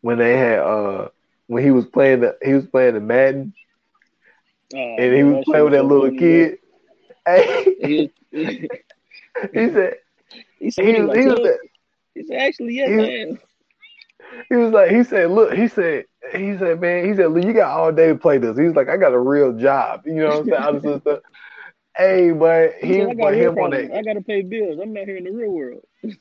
[0.00, 1.08] when they had uh
[1.46, 3.54] when he was playing the he was playing the Madden
[4.74, 6.58] Oh, and he was playing with that little kid.
[7.26, 7.74] Hey.
[7.80, 8.10] He,
[9.52, 9.94] he said
[10.58, 11.58] he said, he was like, he was like,
[12.14, 13.38] he said, actually, yes, he was-
[14.48, 17.52] he was like he said look he said he said man he said look you
[17.52, 18.58] got all day to play this.
[18.58, 20.62] He was like I got a real job, you know what I'm saying?
[20.62, 21.18] All this stuff.
[21.96, 23.94] Hey, but He he said, I but him on that.
[23.94, 24.80] I got to pay bills.
[24.82, 25.84] I'm not here in the real world.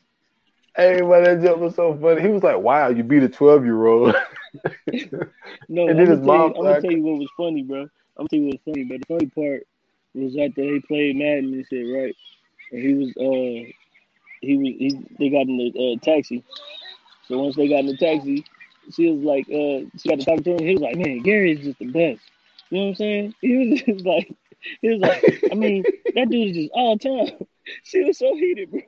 [0.76, 2.22] Hey, but that joke was so funny.
[2.24, 4.16] He was like, "Wow, you beat a twelve year old."
[5.70, 7.30] No, And I'm gonna, his tell mom you, I'm gonna like- tell you what was
[7.38, 7.82] funny, bro.
[7.82, 9.68] I'm gonna tell you what's funny, but the funny part
[10.22, 12.16] was after they played Madden and shit, right?
[12.72, 13.72] And he was uh
[14.42, 16.44] he was he they got in the uh, taxi.
[17.28, 18.46] So once they got in the taxi,
[18.92, 20.60] she was like uh she got to talk to him.
[20.60, 22.22] He was like, Man, Gary's just the best.
[22.70, 23.36] You know what I'm saying?
[23.42, 24.34] He was just like
[24.82, 25.84] he was like, I mean,
[26.16, 27.30] that dude is just all time.
[27.84, 28.82] She was so heated, bro.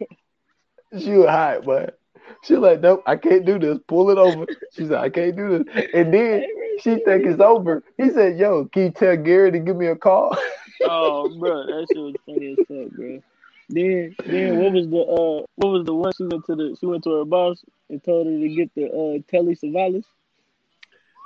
[1.00, 1.98] she was hot, but
[2.44, 3.78] she was like, "Nope, I can't do this.
[3.88, 6.44] Pull it over." She said, "I can't do this." And then
[6.82, 7.84] she think it's over.
[7.98, 10.38] He said, "Yo, can you tell Gary to give me a call?"
[10.84, 13.22] Oh, bro, that shit was funny as fuck, bro.
[13.70, 16.86] Then, then what was the uh, what was the one she went to the she
[16.86, 20.04] went to her boss and told her to get the uh Telly Savalas.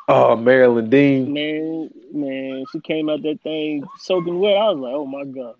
[0.08, 1.34] Oh, Marilyn Dean.
[1.34, 4.56] Man, man, she came out that thing soaking wet.
[4.56, 5.56] I was like, oh my god.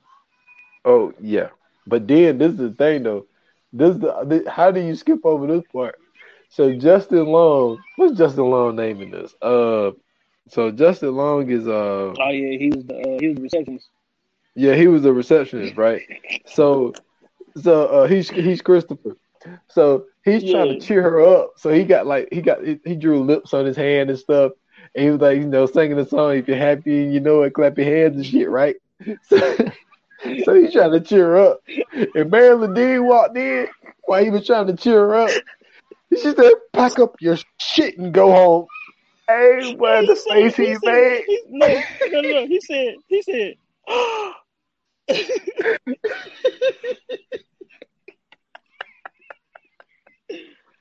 [0.86, 1.50] Oh yeah,
[1.86, 3.28] but then this is the thing though.
[3.74, 6.00] this the, the how do you skip over this part?
[6.48, 9.36] So Justin Long, what's Justin Long naming this?
[9.42, 9.92] Uh,
[10.50, 13.88] so Justin Long is uh, Oh yeah, he was the uh, he was the receptionist.
[14.56, 16.02] yeah, he was a receptionist, right?
[16.46, 16.94] So,
[17.62, 19.16] so uh, he's he's Christopher.
[19.70, 21.54] So he's trying to cheer her up.
[21.58, 24.52] So he got like he got he, he drew lips on his hand and stuff.
[24.96, 26.36] And he was like, you know, singing the song.
[26.38, 28.76] If you're happy and you know it, clap your hands and shit, right?
[29.30, 29.56] So,
[30.44, 31.62] so he's trying to cheer her up.
[32.14, 33.68] And Marilyn Dean walked in
[34.04, 35.30] while he was trying to cheer her up.
[36.12, 38.68] She said, "Pack up your shit and go home."
[39.30, 41.24] Hey, boy, the face he said- made.
[41.28, 42.48] he- no, no, no.
[42.48, 43.56] He said, he said,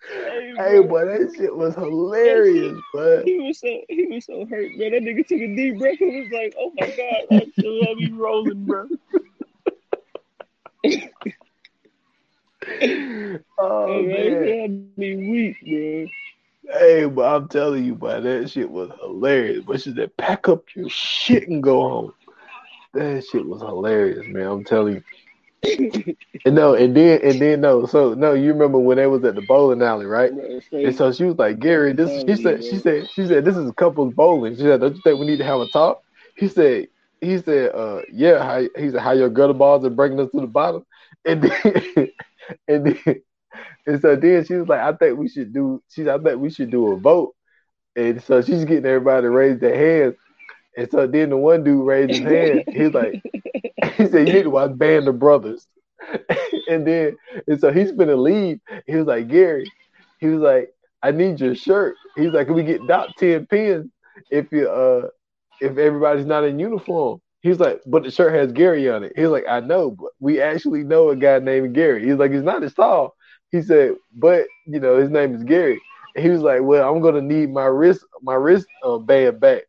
[0.09, 4.75] hey, Hey, boy, that shit was hilarious, but He was so he was so hurt,
[4.77, 4.93] man.
[4.93, 7.85] That nigga took a deep breath and was like, "Oh my god, shit oh, oh,
[7.85, 8.89] had me rolling, bro."
[13.59, 14.91] Oh Hey, man, man.
[14.97, 16.07] me weak, bro.
[16.71, 19.65] Hey, but I'm telling you, boy, that shit was hilarious.
[19.67, 22.13] But she said, pack up your shit and go home.
[22.95, 24.47] That shit was hilarious, man.
[24.47, 25.03] I'm telling you.
[26.45, 29.35] And no, and then and then no, so no, you remember when they was at
[29.35, 30.33] the bowling alley, right?
[30.73, 33.69] And so she was like, Gary, this she said she said she said this is
[33.69, 34.55] a couples bowling.
[34.57, 36.03] She said, Don't you think we need to have a talk?
[36.37, 36.89] He said
[37.21, 40.41] he said, uh yeah, how he said how your gutter balls are bringing us to
[40.41, 40.85] the bottom.
[41.25, 42.11] And then
[42.69, 43.23] and then
[43.89, 46.51] and so then she was like, I think we should do she's I think we
[46.51, 47.35] should do a vote.
[47.97, 50.17] And so she's getting everybody to raise their hands.
[50.77, 52.65] And so then the one dude raised his hand.
[52.71, 53.23] He's like,
[53.97, 55.67] he said, You need to watch Band of Brothers.
[56.69, 57.17] and then
[57.47, 58.61] and so he's gonna leave.
[58.87, 59.71] He was like, Gary,
[60.21, 60.69] he was like,
[61.03, 61.97] I need your shirt.
[62.15, 63.91] He's like, Can we get doc 10 pins
[64.31, 65.09] if you uh
[65.63, 67.23] if everybody's not in uniform?
[67.41, 69.13] He's like, but the shirt has Gary on it.
[69.17, 72.05] He's like, I know, but we actually know a guy named Gary.
[72.05, 73.15] He's like, he's not as tall.
[73.51, 75.81] He said, but you know, his name is Gary.
[76.15, 79.63] And he was like, Well, I'm gonna need my wrist, my wrist uh, band back.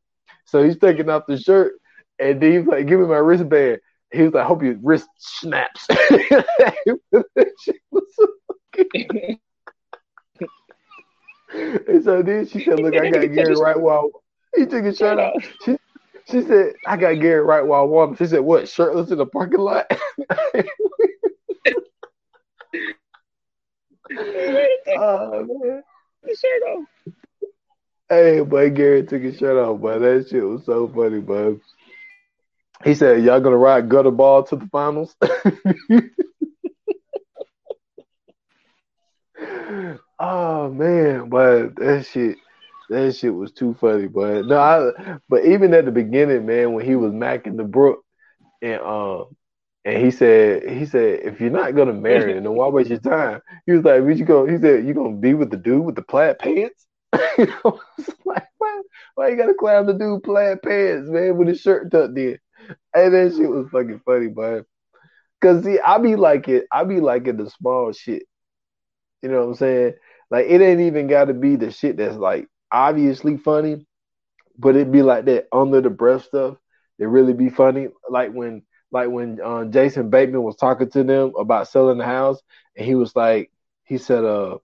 [0.46, 1.74] So he's taking off the shirt
[2.20, 3.80] and then he's like, Give me my wristband.
[4.12, 5.86] He was like, I hope your wrist snaps.
[5.88, 8.28] That shit was so
[8.76, 9.40] fucking-
[11.52, 14.10] and so then she said, Look, I got Gary right while
[14.56, 15.44] he took his shirt off.
[15.66, 15.78] She,
[16.30, 18.18] she said, I got Gary right while I want.
[18.18, 19.90] She said, What, shirtless in the parking lot?
[24.18, 25.84] oh man.
[26.24, 26.86] the shirt off.
[28.10, 31.60] Hey, but Gary took his shirt off, but that shit was so funny, bud.
[32.84, 35.16] He said, Y'all gonna ride gutter ball to the finals?
[40.20, 42.38] oh man, but that shit
[42.90, 46.86] that shit was too funny, but no, I but even at the beginning, man, when
[46.86, 48.04] he was macking the Brooke
[48.62, 49.36] and um
[49.86, 53.42] and he said he said, if you're not gonna marry then why waste your time?
[53.66, 55.96] He was like, what you go he said, you gonna be with the dude with
[55.96, 56.86] the plaid pants?
[57.38, 57.80] you know,
[58.26, 58.82] like, why,
[59.16, 62.38] why you gotta clown the dude plaid pants, man, with his shirt tucked in?
[62.94, 64.66] And that shit was fucking funny, but
[65.42, 68.24] cause see, I be like it, I be liking the small shit.
[69.22, 69.94] You know what I'm saying?
[70.30, 73.86] Like it ain't even gotta be the shit that's like obviously funny,
[74.58, 76.58] but it be like that under the breath stuff
[77.00, 77.88] that really be funny.
[78.10, 82.40] Like when like when uh, Jason Bateman was talking to them about selling the house,
[82.76, 83.52] and he was like,
[83.84, 84.58] he said, uh,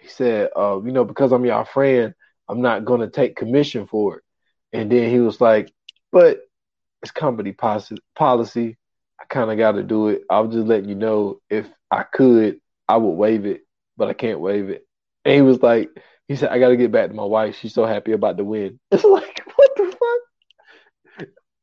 [0.00, 2.14] he said, uh, you know, because I'm your friend,
[2.48, 4.24] I'm not gonna take commission for it.
[4.72, 5.72] And then he was like,
[6.12, 6.40] but
[7.02, 8.76] it's company policy.
[9.20, 10.22] I kind of got to do it.
[10.30, 13.62] I was just letting you know if I could, I would waive it,
[13.96, 14.86] but I can't waive it.
[15.24, 15.90] And he was like,
[16.28, 17.56] he said, I got to get back to my wife.
[17.58, 18.78] She's so happy about the win.
[18.90, 19.42] It's like?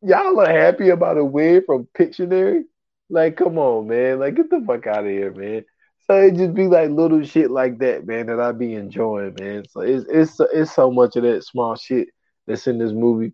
[0.02, 2.64] Y'all are happy about a win from Pictionary?
[3.10, 4.20] Like, come on, man.
[4.20, 5.66] Like, get the fuck out of here, man.
[6.06, 9.66] So it just be like little shit like that, man, that I be enjoying, man.
[9.70, 12.08] So it's it's it's so much of that small shit
[12.46, 13.34] that's in this movie.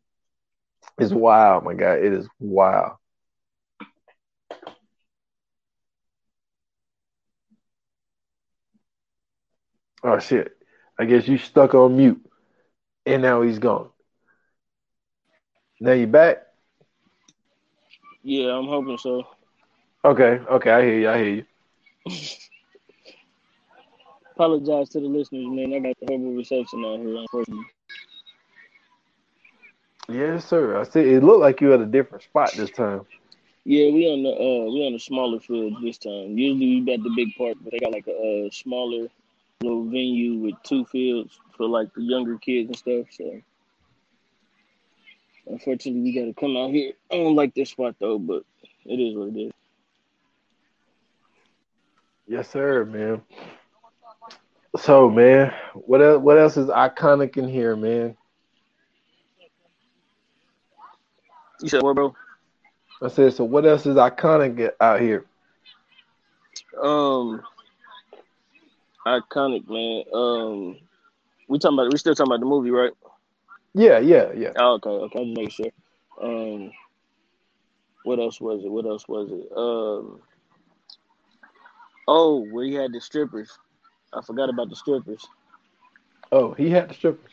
[0.98, 2.00] It's wild, my God.
[2.00, 2.94] It is wild.
[10.04, 10.52] Oh shit.
[10.98, 12.22] I guess you stuck on mute.
[13.06, 13.90] And now he's gone.
[15.80, 16.43] Now you back?
[18.24, 19.26] Yeah, I'm hoping so.
[20.06, 21.46] Okay, okay, I hear you, I hear you.
[24.36, 25.74] Apologize to the listeners, man.
[25.74, 27.66] I got the horrible reception out here, unfortunately.
[30.10, 30.80] Yes, sir.
[30.80, 33.06] I see it looked like you at a different spot this time.
[33.66, 36.38] Yeah, we on the uh we on the smaller field this time.
[36.38, 39.08] Usually we at the big park, but they got like a, uh smaller
[39.62, 43.08] little venue with two fields for like the younger kids and stuff.
[43.12, 43.42] So
[45.48, 46.94] unfortunately, we got to come out here.
[47.12, 48.44] I don't like this spot though, but
[48.86, 49.52] it is what it is.
[52.28, 53.22] Yes, sir, man.
[54.78, 56.22] So, man, what else?
[56.22, 58.18] What else is iconic in here, man?
[61.62, 62.16] You said what, bro?
[63.02, 65.26] I said, so what else is iconic out here?
[66.82, 67.42] Um,
[69.06, 70.04] iconic, man.
[70.14, 70.78] Um,
[71.48, 72.92] we talking about we still talking about the movie, right?
[73.74, 74.52] Yeah, yeah, yeah.
[74.56, 75.34] Oh, okay, okay.
[75.34, 75.72] Make sure.
[76.22, 76.72] Um,
[78.04, 78.72] what else was it?
[78.72, 79.52] What else was it?
[79.58, 80.22] Um,
[82.08, 83.50] oh, where he had the strippers.
[84.14, 85.26] I forgot about the strippers.
[86.32, 87.32] Oh, he had the strippers.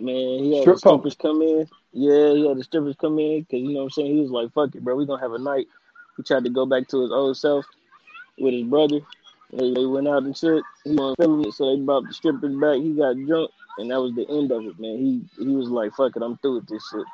[0.00, 1.68] Man, he had Strip the strippers come in.
[1.92, 4.14] Yeah, he had the strippers come in because you know what I'm saying.
[4.14, 4.96] He was like, "Fuck it, bro.
[4.96, 5.68] We gonna have a night."
[6.16, 7.64] He tried to go back to his old self
[8.38, 9.00] with his brother.
[9.56, 10.64] They, they went out and shit.
[10.82, 12.76] He wasn't feeling it, so they brought the strippers back.
[12.76, 14.98] He got drunk, and that was the end of it, man.
[14.98, 17.04] He he was like, "Fuck it, I'm through with this shit."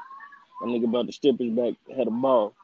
[0.60, 2.54] That nigga brought the strippers back, had a ball.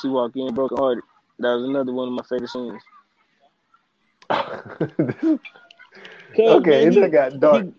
[0.00, 1.04] She walked in broken hearted.
[1.38, 2.82] That was another one of my favorite scenes.
[6.38, 7.64] okay, man, that got dark.
[7.64, 7.72] He,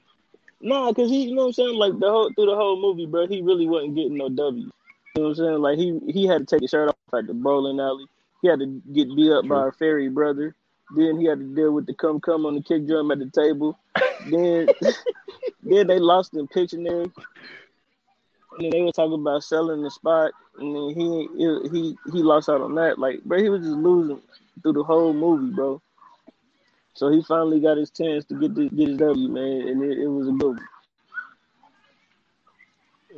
[0.61, 3.07] nah, cause he, you know what I'm saying, like the whole through the whole movie,
[3.07, 4.61] bro, he really wasn't getting no W.
[4.65, 4.71] You
[5.15, 5.59] know what I'm saying?
[5.59, 8.05] Like he he had to take his shirt off at the bowling alley.
[8.43, 10.55] He had to get beat up by a fairy brother.
[10.95, 13.29] Then he had to deal with the come come on the kick drum at the
[13.29, 13.77] table.
[14.29, 14.67] then
[15.63, 17.11] then they lost in Pictionary.
[18.51, 21.27] And then they were talking about selling the spot, and then he
[21.71, 22.99] he he lost out on that.
[22.99, 24.21] Like, bro, he was just losing
[24.61, 25.81] through the whole movie, bro.
[26.93, 29.97] So he finally got his chance to get the, get his W, man, and it,
[29.97, 30.67] it was a good one.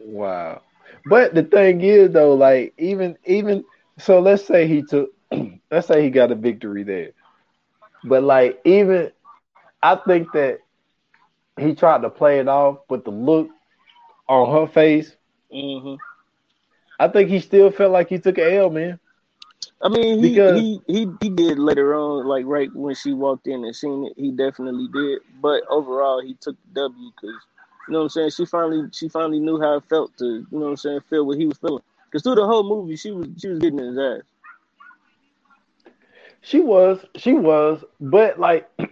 [0.06, 0.62] Wow.
[1.06, 3.66] But the thing is though, like even even
[3.98, 5.10] so let's say he took
[5.72, 7.12] let's say he got a victory there.
[8.06, 9.12] But like even
[9.84, 10.60] I think that
[11.60, 13.50] he tried to play it off, but the look
[14.28, 15.16] on her face,
[15.52, 15.96] hmm
[17.00, 19.00] I think he still felt like he took an L, man.
[19.82, 23.48] I mean, he, Because- he he he did later on, like right when she walked
[23.48, 25.20] in and seen it, he definitely did.
[25.42, 27.36] But overall, he took the W because
[27.88, 28.30] you know what I'm saying.
[28.32, 31.26] She finally she finally knew how it felt to you know what I'm saying feel
[31.26, 31.84] what he was feeling.
[32.06, 34.22] Because through the whole movie, she was she was getting his ass.
[36.46, 38.70] She was, she was, but like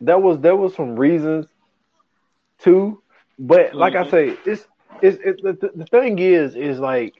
[0.00, 1.46] there was there was some reasons
[2.60, 3.02] too.
[3.38, 4.10] But like I Mhm.
[4.10, 4.66] say, it's
[5.02, 7.14] it's, it's the, the thing is is like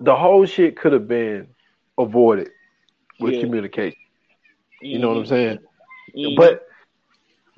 [0.00, 1.48] the whole shit could have been
[1.98, 2.50] avoided
[3.18, 3.40] with Yeah.
[3.40, 3.98] communication.
[4.80, 5.28] You know what I'm Mhm.
[5.28, 5.58] saying?
[6.16, 6.36] Mhm.
[6.36, 6.62] But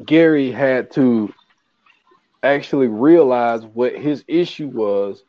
[0.04, 1.32] Gary had to
[2.42, 5.24] actually realize what his issue was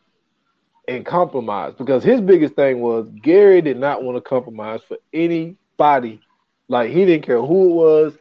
[0.90, 6.20] and compromise because his biggest thing was Gary did not want to compromise for anybody.
[6.68, 8.14] Like he didn't care who it was.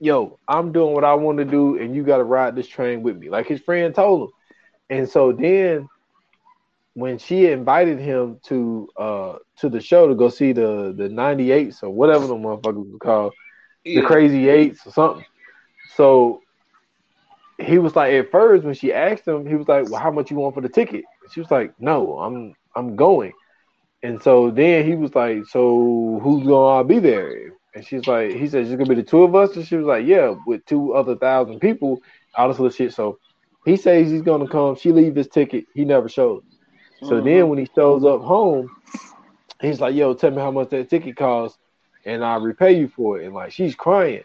[0.00, 3.02] Yo, I'm doing what I want to do, and you got to ride this train
[3.02, 3.30] with me.
[3.30, 4.28] Like his friend told him.
[4.90, 5.88] And so then
[6.92, 11.82] when she invited him to uh to the show to go see the the 98s
[11.82, 13.32] or whatever the motherfuckers were called,
[13.84, 15.24] the crazy eights or something.
[15.96, 16.42] So
[17.58, 20.30] he was like, at first when she asked him, he was like, "Well, how much
[20.30, 23.34] you want for the ticket?" And she was like, "No, I'm I'm going."
[24.02, 28.46] And so then he was like, "So who's gonna be there?" And she's like, "He
[28.48, 30.94] said it's gonna be the two of us." And she was like, "Yeah, with two
[30.94, 32.00] other thousand people,
[32.36, 33.18] all this little shit." So
[33.64, 34.76] he says he's gonna come.
[34.76, 35.66] She leave his ticket.
[35.74, 36.42] He never shows.
[37.02, 37.24] So Mhm.
[37.24, 38.70] then when he shows up home,
[39.60, 41.58] he's like, "Yo, tell me how much that ticket costs,
[42.04, 44.22] and I'll repay you for it." And like she's crying.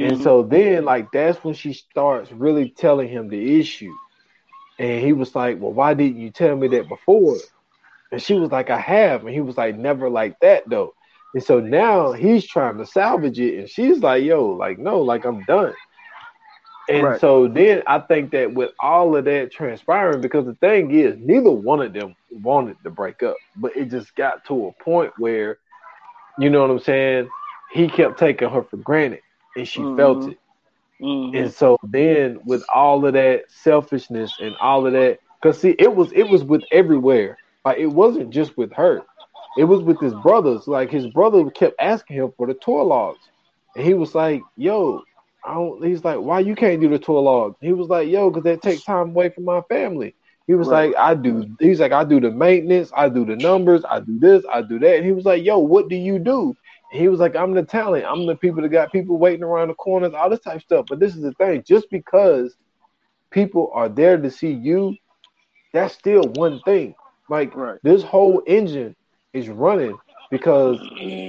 [0.00, 0.22] And Mhm.
[0.22, 3.92] so then, like, that's when she starts really telling him the issue.
[4.78, 7.40] And he was like, Well, why didn't you tell me that before?
[8.12, 9.22] And she was like, I have.
[9.22, 10.94] And he was like, Never like that, though.
[11.34, 13.58] And so now he's trying to salvage it.
[13.58, 15.74] And she's like, Yo, like, no, like, I'm done.
[16.88, 17.16] And Right.
[17.16, 21.50] so then I think that with all of that transpiring, because the thing is, neither
[21.50, 25.58] one of them wanted to break up, but it just got to a point where,
[26.38, 27.30] you know what I'm saying?
[27.72, 29.20] He kept taking her for granted
[29.56, 30.28] and she felt Mhm.
[30.28, 30.38] it.
[31.02, 31.34] Mhm.
[31.34, 35.94] And so then with all of that selfishness and all of that, because see, it
[35.94, 37.38] was it was with everywhere.
[37.64, 39.06] Like it wasn't just with her.
[39.56, 40.66] It was with his brothers.
[40.68, 43.30] Like his brother kept asking him for the tour logs.
[43.74, 45.04] And he was like, yo,
[45.44, 47.56] I don't he's like, why you can't do the tour logs?
[47.60, 50.14] He was like, yo, because that takes time away from my family.
[50.46, 50.88] He was Right.
[50.88, 54.18] like, I do he's like, I do the maintenance, I do the numbers, I do
[54.18, 54.96] this, I do that.
[54.96, 56.56] And he was like, Yo, what do you do?
[56.92, 58.06] He was like, I'm the talent.
[58.06, 60.86] I'm the people that got people waiting around the corners, all this type of stuff.
[60.88, 62.56] But this is the thing, just because
[63.32, 64.98] people are there to see you,
[65.72, 66.94] that's still one thing.
[67.28, 67.80] Like Right.
[67.82, 68.96] this whole engine
[69.34, 69.98] is running
[70.30, 70.80] because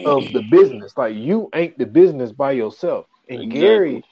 [0.05, 0.93] of the business.
[0.97, 3.05] Like you ain't the business by yourself.
[3.29, 3.51] And Exactly.
[3.51, 4.05] Gary,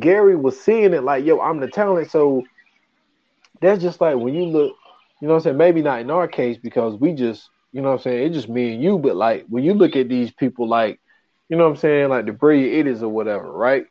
[0.00, 2.10] Gary was seeing it like, yo, I'm the talent.
[2.10, 2.48] So
[3.60, 4.76] that's just like when you look,
[5.20, 5.56] you know what I'm saying?
[5.58, 8.26] Maybe not in our case because we just you know what I'm saying?
[8.26, 8.98] It's just me and you.
[8.98, 11.00] But like when you look at these people, like
[11.48, 13.86] you know what I'm saying, like the brilliant idiots or whatever, right?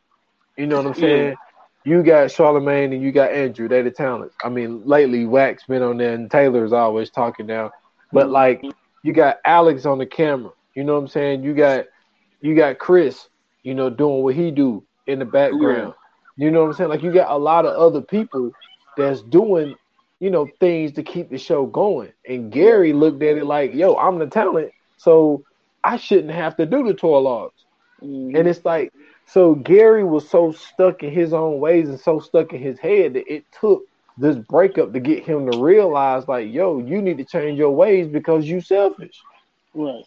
[0.58, 1.36] You know what I'm saying?
[1.84, 3.68] You got Charlamagne and you got Andrew.
[3.68, 4.36] They're the talents.
[4.44, 7.72] I mean, lately Wax been on there and Taylor's always talking now.
[8.12, 8.34] But mm-hmm.
[8.34, 8.64] like
[9.04, 10.52] you got Alex on the camera.
[10.76, 11.44] You know what I'm saying?
[11.44, 11.86] You got
[12.42, 13.30] you got Chris,
[13.64, 15.94] you know, doing what he do in the background.
[16.36, 16.90] You know what I'm saying?
[16.90, 18.52] Like you got a lot of other people
[18.96, 19.76] that's doing,
[20.20, 22.12] you know, things to keep the show going.
[22.28, 25.44] And Gary looked at it like, yo, I'm the talent, so
[25.84, 27.66] I shouldn't have to do the tour logs.
[28.02, 28.38] Mhm.
[28.38, 28.92] And it's like,
[29.26, 33.14] so Gary was so stuck in his own ways and so stuck in his head
[33.14, 33.84] that it took
[34.18, 38.08] this breakup to get him to realize, like, yo, you need to change your ways
[38.08, 39.22] because you selfish.
[39.74, 40.04] Right.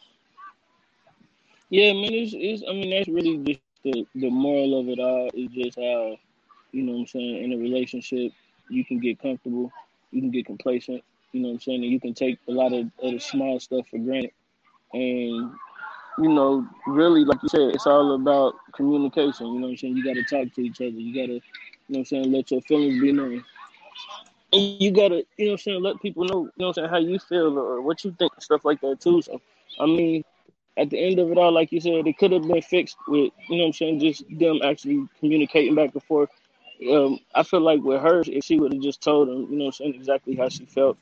[1.71, 2.13] Yeah, I man.
[2.13, 2.65] It's, it's.
[2.69, 5.31] I mean, that's really just the the moral of it all.
[5.35, 6.19] Is just how,
[6.73, 8.33] you know, what I'm saying, in a relationship,
[8.69, 9.71] you can get comfortable,
[10.11, 11.03] you can get complacent.
[11.33, 13.87] You know, what I'm saying, and you can take a lot of, the small stuff
[13.89, 14.33] for granted.
[14.93, 15.53] And
[16.19, 19.47] you know, really, like you said, it's all about communication.
[19.47, 20.91] You know, what I'm saying, you got to talk to each other.
[20.91, 21.41] You got to, you know,
[21.89, 23.45] what I'm saying, let your feelings be known.
[24.53, 26.75] And you gotta, you know what I'm saying, let people know, you know what I'm
[26.75, 29.23] saying, how you feel or what you think, stuff like that too.
[29.23, 29.41] So
[29.79, 30.25] I mean,
[30.77, 33.33] at the end of it all, like you said, it could have been fixed with,
[33.49, 36.31] you know what I'm saying, just them actually communicating back and forth.
[36.89, 39.65] Um, I feel like with her, if she would have just told him, you know
[39.65, 40.97] what I'm saying, exactly how she felt.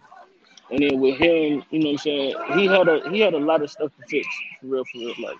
[0.70, 3.38] And then with him, you know what I'm saying, he had a he had a
[3.38, 4.26] lot of stuff to fix,
[4.60, 5.14] for real, for real.
[5.22, 5.36] Like,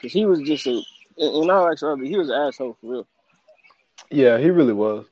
[0.00, 0.80] cause he was just a
[1.16, 3.06] in all actuality, he was an asshole for real.
[4.10, 5.06] Yeah, he really was.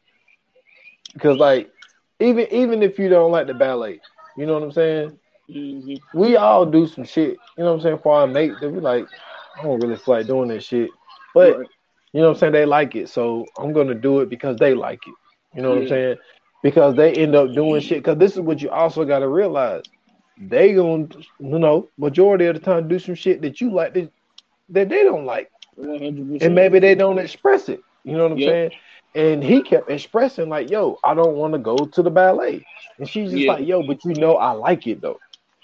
[1.13, 1.71] Because like,
[2.21, 4.01] even even if you don't like the ballet,
[4.37, 5.19] you know what I'm saying?
[5.51, 7.39] hmm We all do some shit.
[7.57, 7.99] You know what I'm saying?
[8.03, 9.09] For our mate, that we like,
[9.59, 10.91] I don't really feel like doing this shit,
[11.35, 11.69] but Right.
[12.13, 12.53] You know what I'm saying?
[12.53, 15.15] They like it, so I'm gonna do it because they like it.
[15.55, 16.17] You know what I'm saying?
[16.63, 17.99] Because they end up doing shit.
[17.99, 19.83] Because this is what you also gotta realize.
[20.41, 24.11] They gonna, you know, majority of the time do some shit that you like that,
[24.71, 25.51] that they don't like.
[25.75, 26.43] One hundred and percent.
[26.43, 27.83] And maybe they don't express it.
[28.05, 28.49] You know what I'm Yep.
[28.49, 28.71] saying?
[29.15, 32.65] And he kept expressing like, "Yo, I don't want to go to the ballet,"
[32.99, 33.55] and she's just Yeah.
[33.55, 35.19] like, "Yo, but you know I like it though."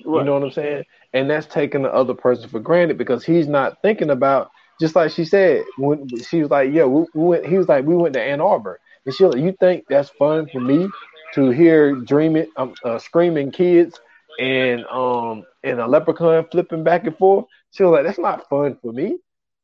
[0.05, 0.21] Right.
[0.21, 0.85] You know what I'm saying?
[1.13, 5.11] And that's taking the other person for granted because he's not thinking about just like
[5.13, 8.15] she said when she was like, "Yeah, we, we went." He was like, "We went
[8.15, 10.93] to Ann Arbor," and she was like, "You think that's fun for me
[11.35, 14.01] to hear dreaming, um, uh, screaming kids
[14.39, 18.79] and um and a leprechaun flipping back and forth?" She was like, "That's not fun
[18.83, 19.19] for me,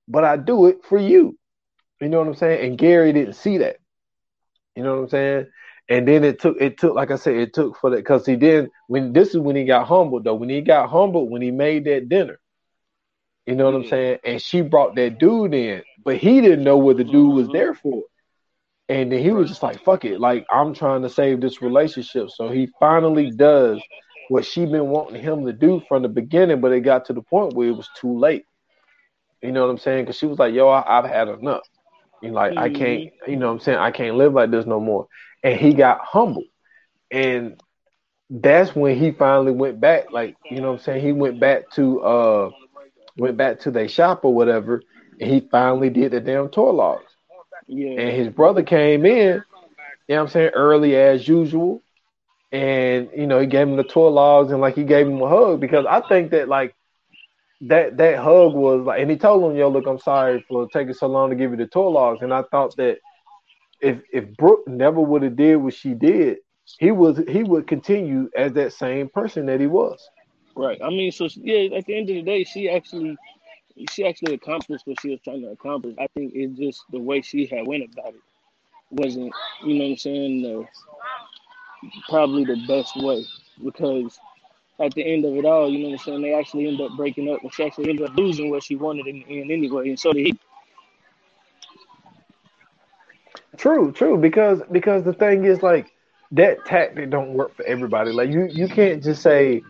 [0.09, 1.37] but I do it for you."
[2.01, 2.67] You know what I'm saying?
[2.67, 3.77] And Gary didn't see that.
[4.77, 5.47] You know what I'm saying?
[5.89, 8.37] And then it took it took like I said it took for that because he
[8.37, 11.51] didn't when this is when he got humbled though when he got humbled when he
[11.51, 12.39] made that dinner.
[13.51, 14.21] You know what I'm saying?
[14.25, 17.53] And she brought that dude in, but he didn't know what the dude was Mhm.
[17.53, 18.05] there for.
[18.89, 22.31] And then he was just like, "Fuck it!" Like I'm trying to save this relationship.
[22.31, 23.87] So he finally does
[24.29, 27.23] what she been wanting him to do from the beginning, but it got to the
[27.23, 28.47] point where it was too late.
[29.43, 30.05] You know what I'm saying?
[30.05, 31.63] Because she was like, "Yo, I, I've had enough.
[32.23, 33.05] You like, I can't.
[33.27, 33.79] You know what I'm saying?
[33.79, 35.09] I can't live like this no more."
[35.45, 36.47] And he got humbled,
[37.11, 37.61] and
[38.31, 40.13] that's when he finally went back.
[40.13, 41.05] Like, you know what I'm saying?
[41.05, 42.51] He went back to uh,
[43.17, 44.83] went back to their shop or whatever,
[45.21, 47.13] and he finally did the damn tour logs.
[47.67, 48.01] Yeah.
[48.01, 49.43] And his brother came in,
[50.09, 51.83] you know what I'm saying, early as usual.
[52.53, 55.29] And, you know, he gave him the tour logs and like he gave him a
[55.29, 56.75] hug because I think that like
[57.63, 60.95] that that hug was like and he told him, yo, look, I'm sorry for taking
[60.95, 62.23] so long to give you the tour logs.
[62.23, 62.99] And I thought that
[63.81, 66.39] if if Brooke never would have did what she did,
[66.79, 70.01] he was he would continue as that same person that he was.
[70.57, 70.81] Right.
[70.83, 71.77] I mean, so yeah.
[71.77, 73.17] At the end of the day, she actually,
[73.91, 75.97] she actually accomplished what she was trying to accomplish.
[75.99, 78.21] I think it's just the way she had went about it
[78.91, 79.33] wasn't,
[79.65, 80.67] you know, what I'm saying, the,
[82.09, 83.25] probably the best way
[83.65, 84.19] because
[84.81, 86.97] at the end of it all, you know, what I'm saying, they actually end up
[86.97, 89.89] breaking up, and she actually ended up losing what she wanted in the end anyway,
[89.89, 90.39] and so did he.
[93.57, 94.17] True, true.
[94.17, 95.93] Because because the thing is like
[96.33, 98.11] that tactic don't work for everybody.
[98.11, 99.63] Like you you can't just say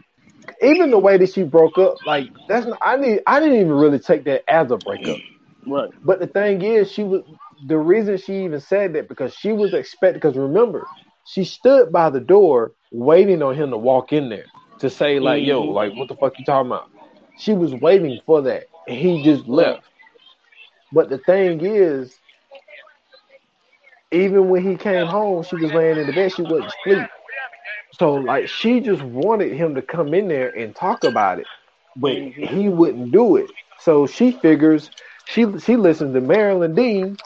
[0.63, 3.73] even the way that she broke up, like that's not, I need I didn't even
[3.73, 5.21] really take that as a breakup.
[5.67, 5.91] Right.
[6.03, 7.23] But the thing is, she was
[7.65, 10.19] the reason she even said that because she was expecting.
[10.21, 10.91] Because remember,
[11.25, 15.45] she stood by the door waiting on him to walk in there to say like,
[15.45, 15.73] "Yo, Mhm.
[15.73, 16.89] like what the fuck you talking about?"
[17.37, 19.83] She was waiting for that, and he just left.
[20.93, 22.21] But the thing is,
[24.13, 26.33] even when he came home, she was laying in the bed.
[26.33, 27.11] She wasn't asleep.
[27.93, 31.47] So like she just wanted him to come in there and talk about it,
[31.97, 33.51] but he wouldn't do it.
[33.81, 34.91] So she figures
[35.27, 37.19] she she listens to Marilyn Dean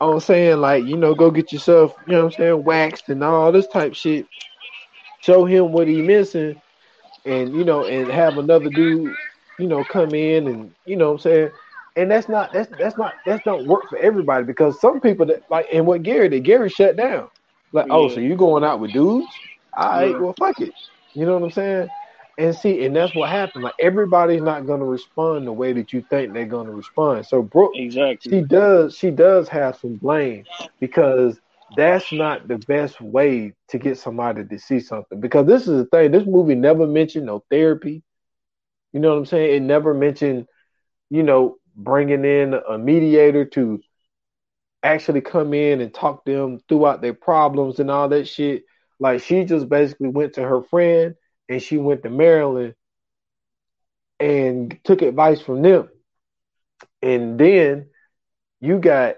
[0.00, 3.24] on saying like, you know, go get yourself, you know what I'm saying, waxed and
[3.24, 4.28] all this type shit.
[5.22, 6.56] Show him what he missing.
[7.26, 9.14] and you know, and have another dude,
[9.58, 11.50] you know, come in and you know what I'm saying.
[11.96, 15.44] And that's not that's that's not that's don't work for everybody because some people that
[15.50, 17.28] like and what Gary did, Gary shut down.
[17.72, 19.28] Like, oh, so you going out with dudes?
[19.76, 20.20] All right, Yeah.
[20.20, 20.74] well fuck it.
[21.14, 21.88] You know what I'm saying?
[22.38, 23.64] And see, and that's what happened.
[23.64, 27.26] Like everybody's not gonna respond the way that you think they're gonna respond.
[27.26, 28.32] So Brooke Exactly.
[28.32, 30.44] she does she does have some blame
[30.80, 31.38] because
[31.76, 35.84] that's not the best way to get somebody to see something because this is the
[35.86, 38.02] thing this movie never mentioned no therapy
[38.92, 40.46] you know what i'm saying it never mentioned
[41.10, 43.80] you know bringing in a mediator to
[44.82, 48.64] actually come in and talk them throughout their problems and all that shit
[49.00, 51.14] like she just basically went to her friend
[51.48, 52.74] and she went to Marilyn
[54.20, 55.88] and took advice from them
[57.02, 57.88] and then
[58.60, 59.16] you got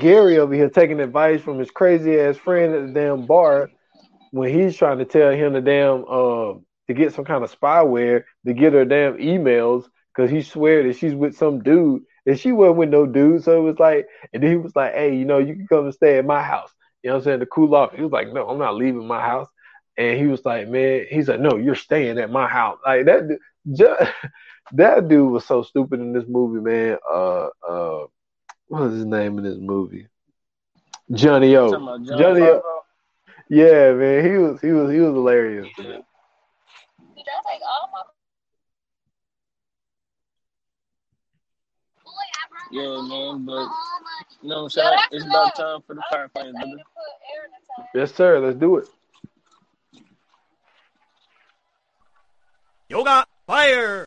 [0.00, 3.70] Gary over here taking advice from his crazy ass friend at the damn bar
[4.32, 6.54] when he's trying to tell him the damn uh
[6.88, 9.84] to get some kind of spyware to get her damn emails
[10.14, 13.42] because he swear that she's with some dude and she wasn't with no dude.
[13.44, 15.84] So it was like, and then he was like, "Hey, you know, you can come
[15.84, 16.72] and stay at my house."
[17.04, 17.92] You know what I'm saying to cool off.
[17.94, 19.48] He was like, "No, I'm not leaving my house."
[19.98, 23.28] And he was like, "Man," he's like, "No, you're staying at my house." Like that,
[23.28, 23.38] du-
[23.74, 24.06] ju-
[24.72, 26.96] that dude was so stupid in this movie, man.
[27.12, 28.06] Uh, uh,
[28.68, 30.08] what was his name in this movie?
[31.12, 31.74] Johnny O.
[31.74, 32.60] about John Johnny O.
[32.62, 32.80] Favreau.
[33.50, 35.68] Yeah, man, he was he was he was hilarious.
[35.78, 35.86] man.
[35.86, 38.00] I take all my?
[42.02, 43.68] Boy, I brought my Yeah, man, but my
[44.42, 44.98] you know what I'm saying?
[45.12, 46.62] It's about time for the I was firefighters, brother.
[46.62, 47.04] saying to put
[47.34, 47.88] air in the tire.
[47.94, 48.40] Yes, sir.
[48.40, 48.86] Let's do it.
[52.88, 54.06] Yoga fire.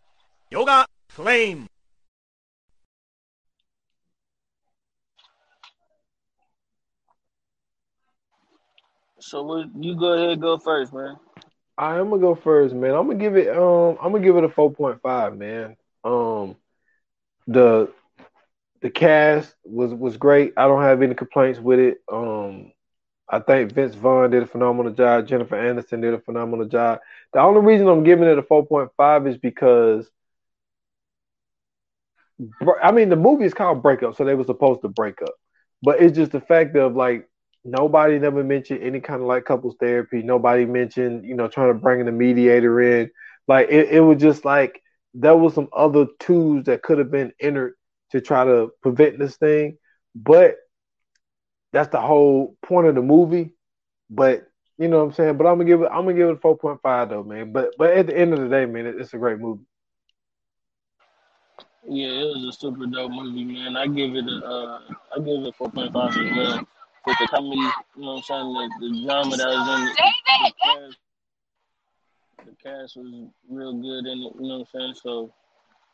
[0.51, 1.67] Yoga flame.
[9.19, 11.17] So what, you go ahead, go first, man.
[11.77, 12.93] I am gonna go first, man.
[12.95, 15.75] I'm gonna give it um I'm gonna give it a four point five, man.
[16.03, 16.55] Um
[17.47, 17.91] the
[18.87, 20.53] the cast was was great.
[20.57, 21.97] I don't have any complaints with it.
[22.11, 22.71] Um
[23.29, 25.27] I think Vince Vaughn did a phenomenal job.
[25.27, 26.99] Jennifer Aniston did a phenomenal job.
[27.33, 30.09] The only reason I'm giving it a 4.5 is because,
[32.81, 35.33] I mean, the movie is called Breakup, so they were supposed to break up.
[35.83, 37.27] But it's just the fact of like
[37.65, 40.23] nobody never mentioned any kind of like couples therapy.
[40.23, 43.11] Nobody mentioned, you know, trying to bring in a mediator in.
[43.47, 44.81] Like it, it was just like
[45.13, 47.73] there was some other tools that could have been entered
[48.11, 49.77] to try to prevent this thing.
[50.15, 50.55] But
[51.73, 53.53] that's the whole point of the movie.
[54.09, 54.47] But
[54.77, 55.37] you know what I'm saying.
[55.37, 55.89] But I'm gonna give it.
[55.91, 57.51] I'm gonna give it 4.5 though, man.
[57.51, 59.65] But but at the end of the day, man, it, it's a great movie.
[61.89, 63.77] Yeah, it was a super dope movie, man.
[63.77, 64.79] I give it a, uh,
[65.15, 66.67] I give it four point five as well.
[67.05, 69.95] With the comedy, you know what I'm saying, the, the drama that was in it,
[69.95, 70.97] David, the cast,
[72.45, 74.95] the cast was real good in it, you know what I'm saying.
[75.01, 75.33] So,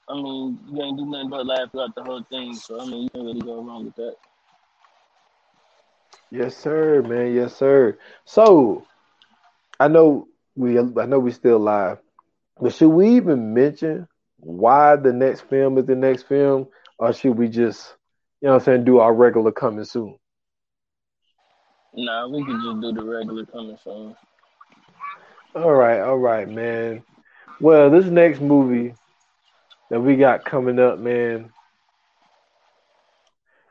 [0.10, 2.54] I mean, you ain't do nothing but laugh throughout the whole thing.
[2.56, 4.16] So, I mean, you can't really go wrong with that.
[6.30, 7.34] Yes, sir, man.
[7.34, 7.98] Yes, sir.
[8.26, 8.86] So
[9.80, 10.80] I know we.
[10.80, 12.00] I know we still live,
[12.60, 17.38] but should we even mention why the next film is the next film, or should
[17.38, 17.96] we just,
[18.42, 20.18] you know, what I'm saying, do our regular coming soon?
[21.96, 24.16] Nah, we can just do the regular coming soon.
[25.56, 27.04] All right, all right, man.
[27.62, 28.96] Well, this next movie
[29.94, 31.52] that we got coming up, man,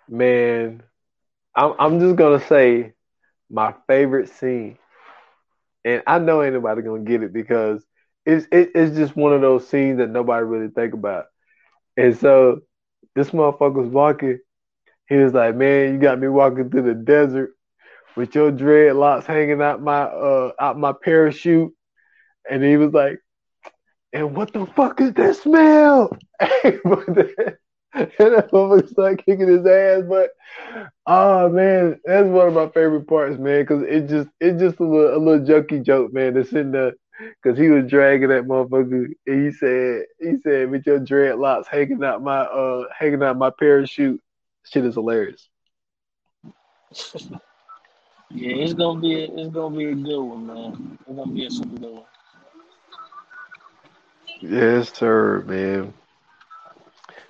[0.09, 0.83] man,
[1.57, 2.95] I'm I'm just gonna say
[3.51, 4.79] my favorite scene,
[5.85, 7.85] and I know anybody gonna get it because
[8.27, 11.27] it's it, it's just one of those scenes that nobody really think about.
[11.97, 12.61] And so
[13.15, 14.39] this motherfucker was walking.
[15.09, 17.53] He was like, "Man, you got me walking through the desert
[18.17, 21.73] with your dreadlocks hanging out my uh out my parachute."
[22.51, 23.21] And he was like,
[24.13, 26.17] "And what the fuck is that smell?"
[27.95, 30.03] and that motherfucker started kicking his ass.
[30.09, 30.31] But
[31.07, 34.85] oh man, that's one of my favorite parts, man, because it just it's just a
[34.85, 36.35] little a little jokey joke, man.
[36.35, 36.95] That's in the
[37.43, 39.09] because he was dragging that motherfucker.
[39.27, 43.51] And he said he said with your dreadlocks hanging out my uh hanging out my
[43.51, 44.21] parachute.
[44.65, 45.49] Shit is hilarious.
[48.35, 50.99] Yeah, it's gonna be a, it's gonna be a good one, man.
[51.07, 52.05] It's gonna be a super good one.
[54.43, 55.95] Yes, sir, man.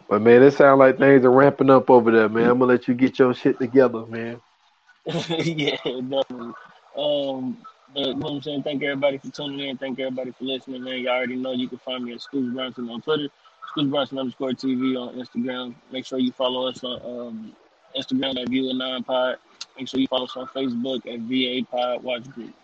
[0.08, 2.48] But man, it sounds like things are ramping up over there, man.
[2.48, 4.40] I'm gonna let you get your shit together, man.
[5.06, 6.54] yeah, definitely.
[6.96, 7.58] Um,
[7.94, 8.62] but you know what I'm saying?
[8.62, 9.76] Thank everybody for tuning in.
[9.76, 11.00] Thank everybody for listening, man.
[11.00, 13.28] You already know you can find me at Scoops Bronson on Twitter,
[13.70, 15.74] Scoops Bronson underscore TV on Instagram.
[15.90, 17.56] Make sure you follow us on um,
[17.94, 19.36] Instagram at View Anon Pod.
[19.76, 22.54] Make sure you follow us on Facebook at VA Pod Watch Group.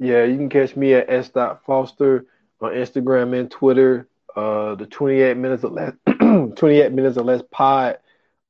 [0.00, 1.30] Yeah, you can catch me at s.
[1.66, 2.24] Foster
[2.60, 4.08] on Instagram and Twitter.
[4.34, 7.98] Uh, the 28 minutes or less, 28 minutes or less pod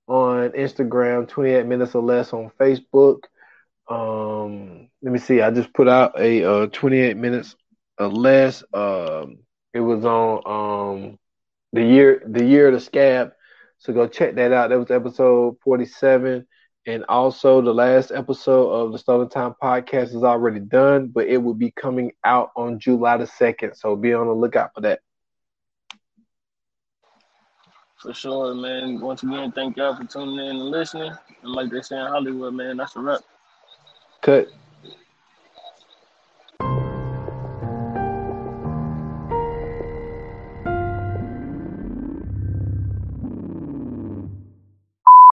[0.07, 3.25] on Instagram, 28 minutes or less on Facebook.
[3.89, 5.41] Um, let me see.
[5.41, 7.57] I just put out a uh 28 minutes
[7.99, 8.63] or less.
[8.75, 9.39] Um,
[9.73, 10.43] it was on
[11.05, 11.19] um
[11.73, 13.33] the year the year of the scab.
[13.79, 14.71] So go check that out.
[14.71, 16.47] That was episode 47.
[16.89, 21.36] And also the last episode of the Stolen Time podcast is already done, but it
[21.36, 23.76] will be coming out on July the 2nd.
[23.76, 25.01] So be on the lookout for that.
[27.99, 29.03] For sure, man.
[29.03, 31.12] Once again, thank y'all for tuning in and listening.
[31.43, 33.20] And like they say in Hollywood, man, that's a wrap.
[34.22, 34.49] Cut.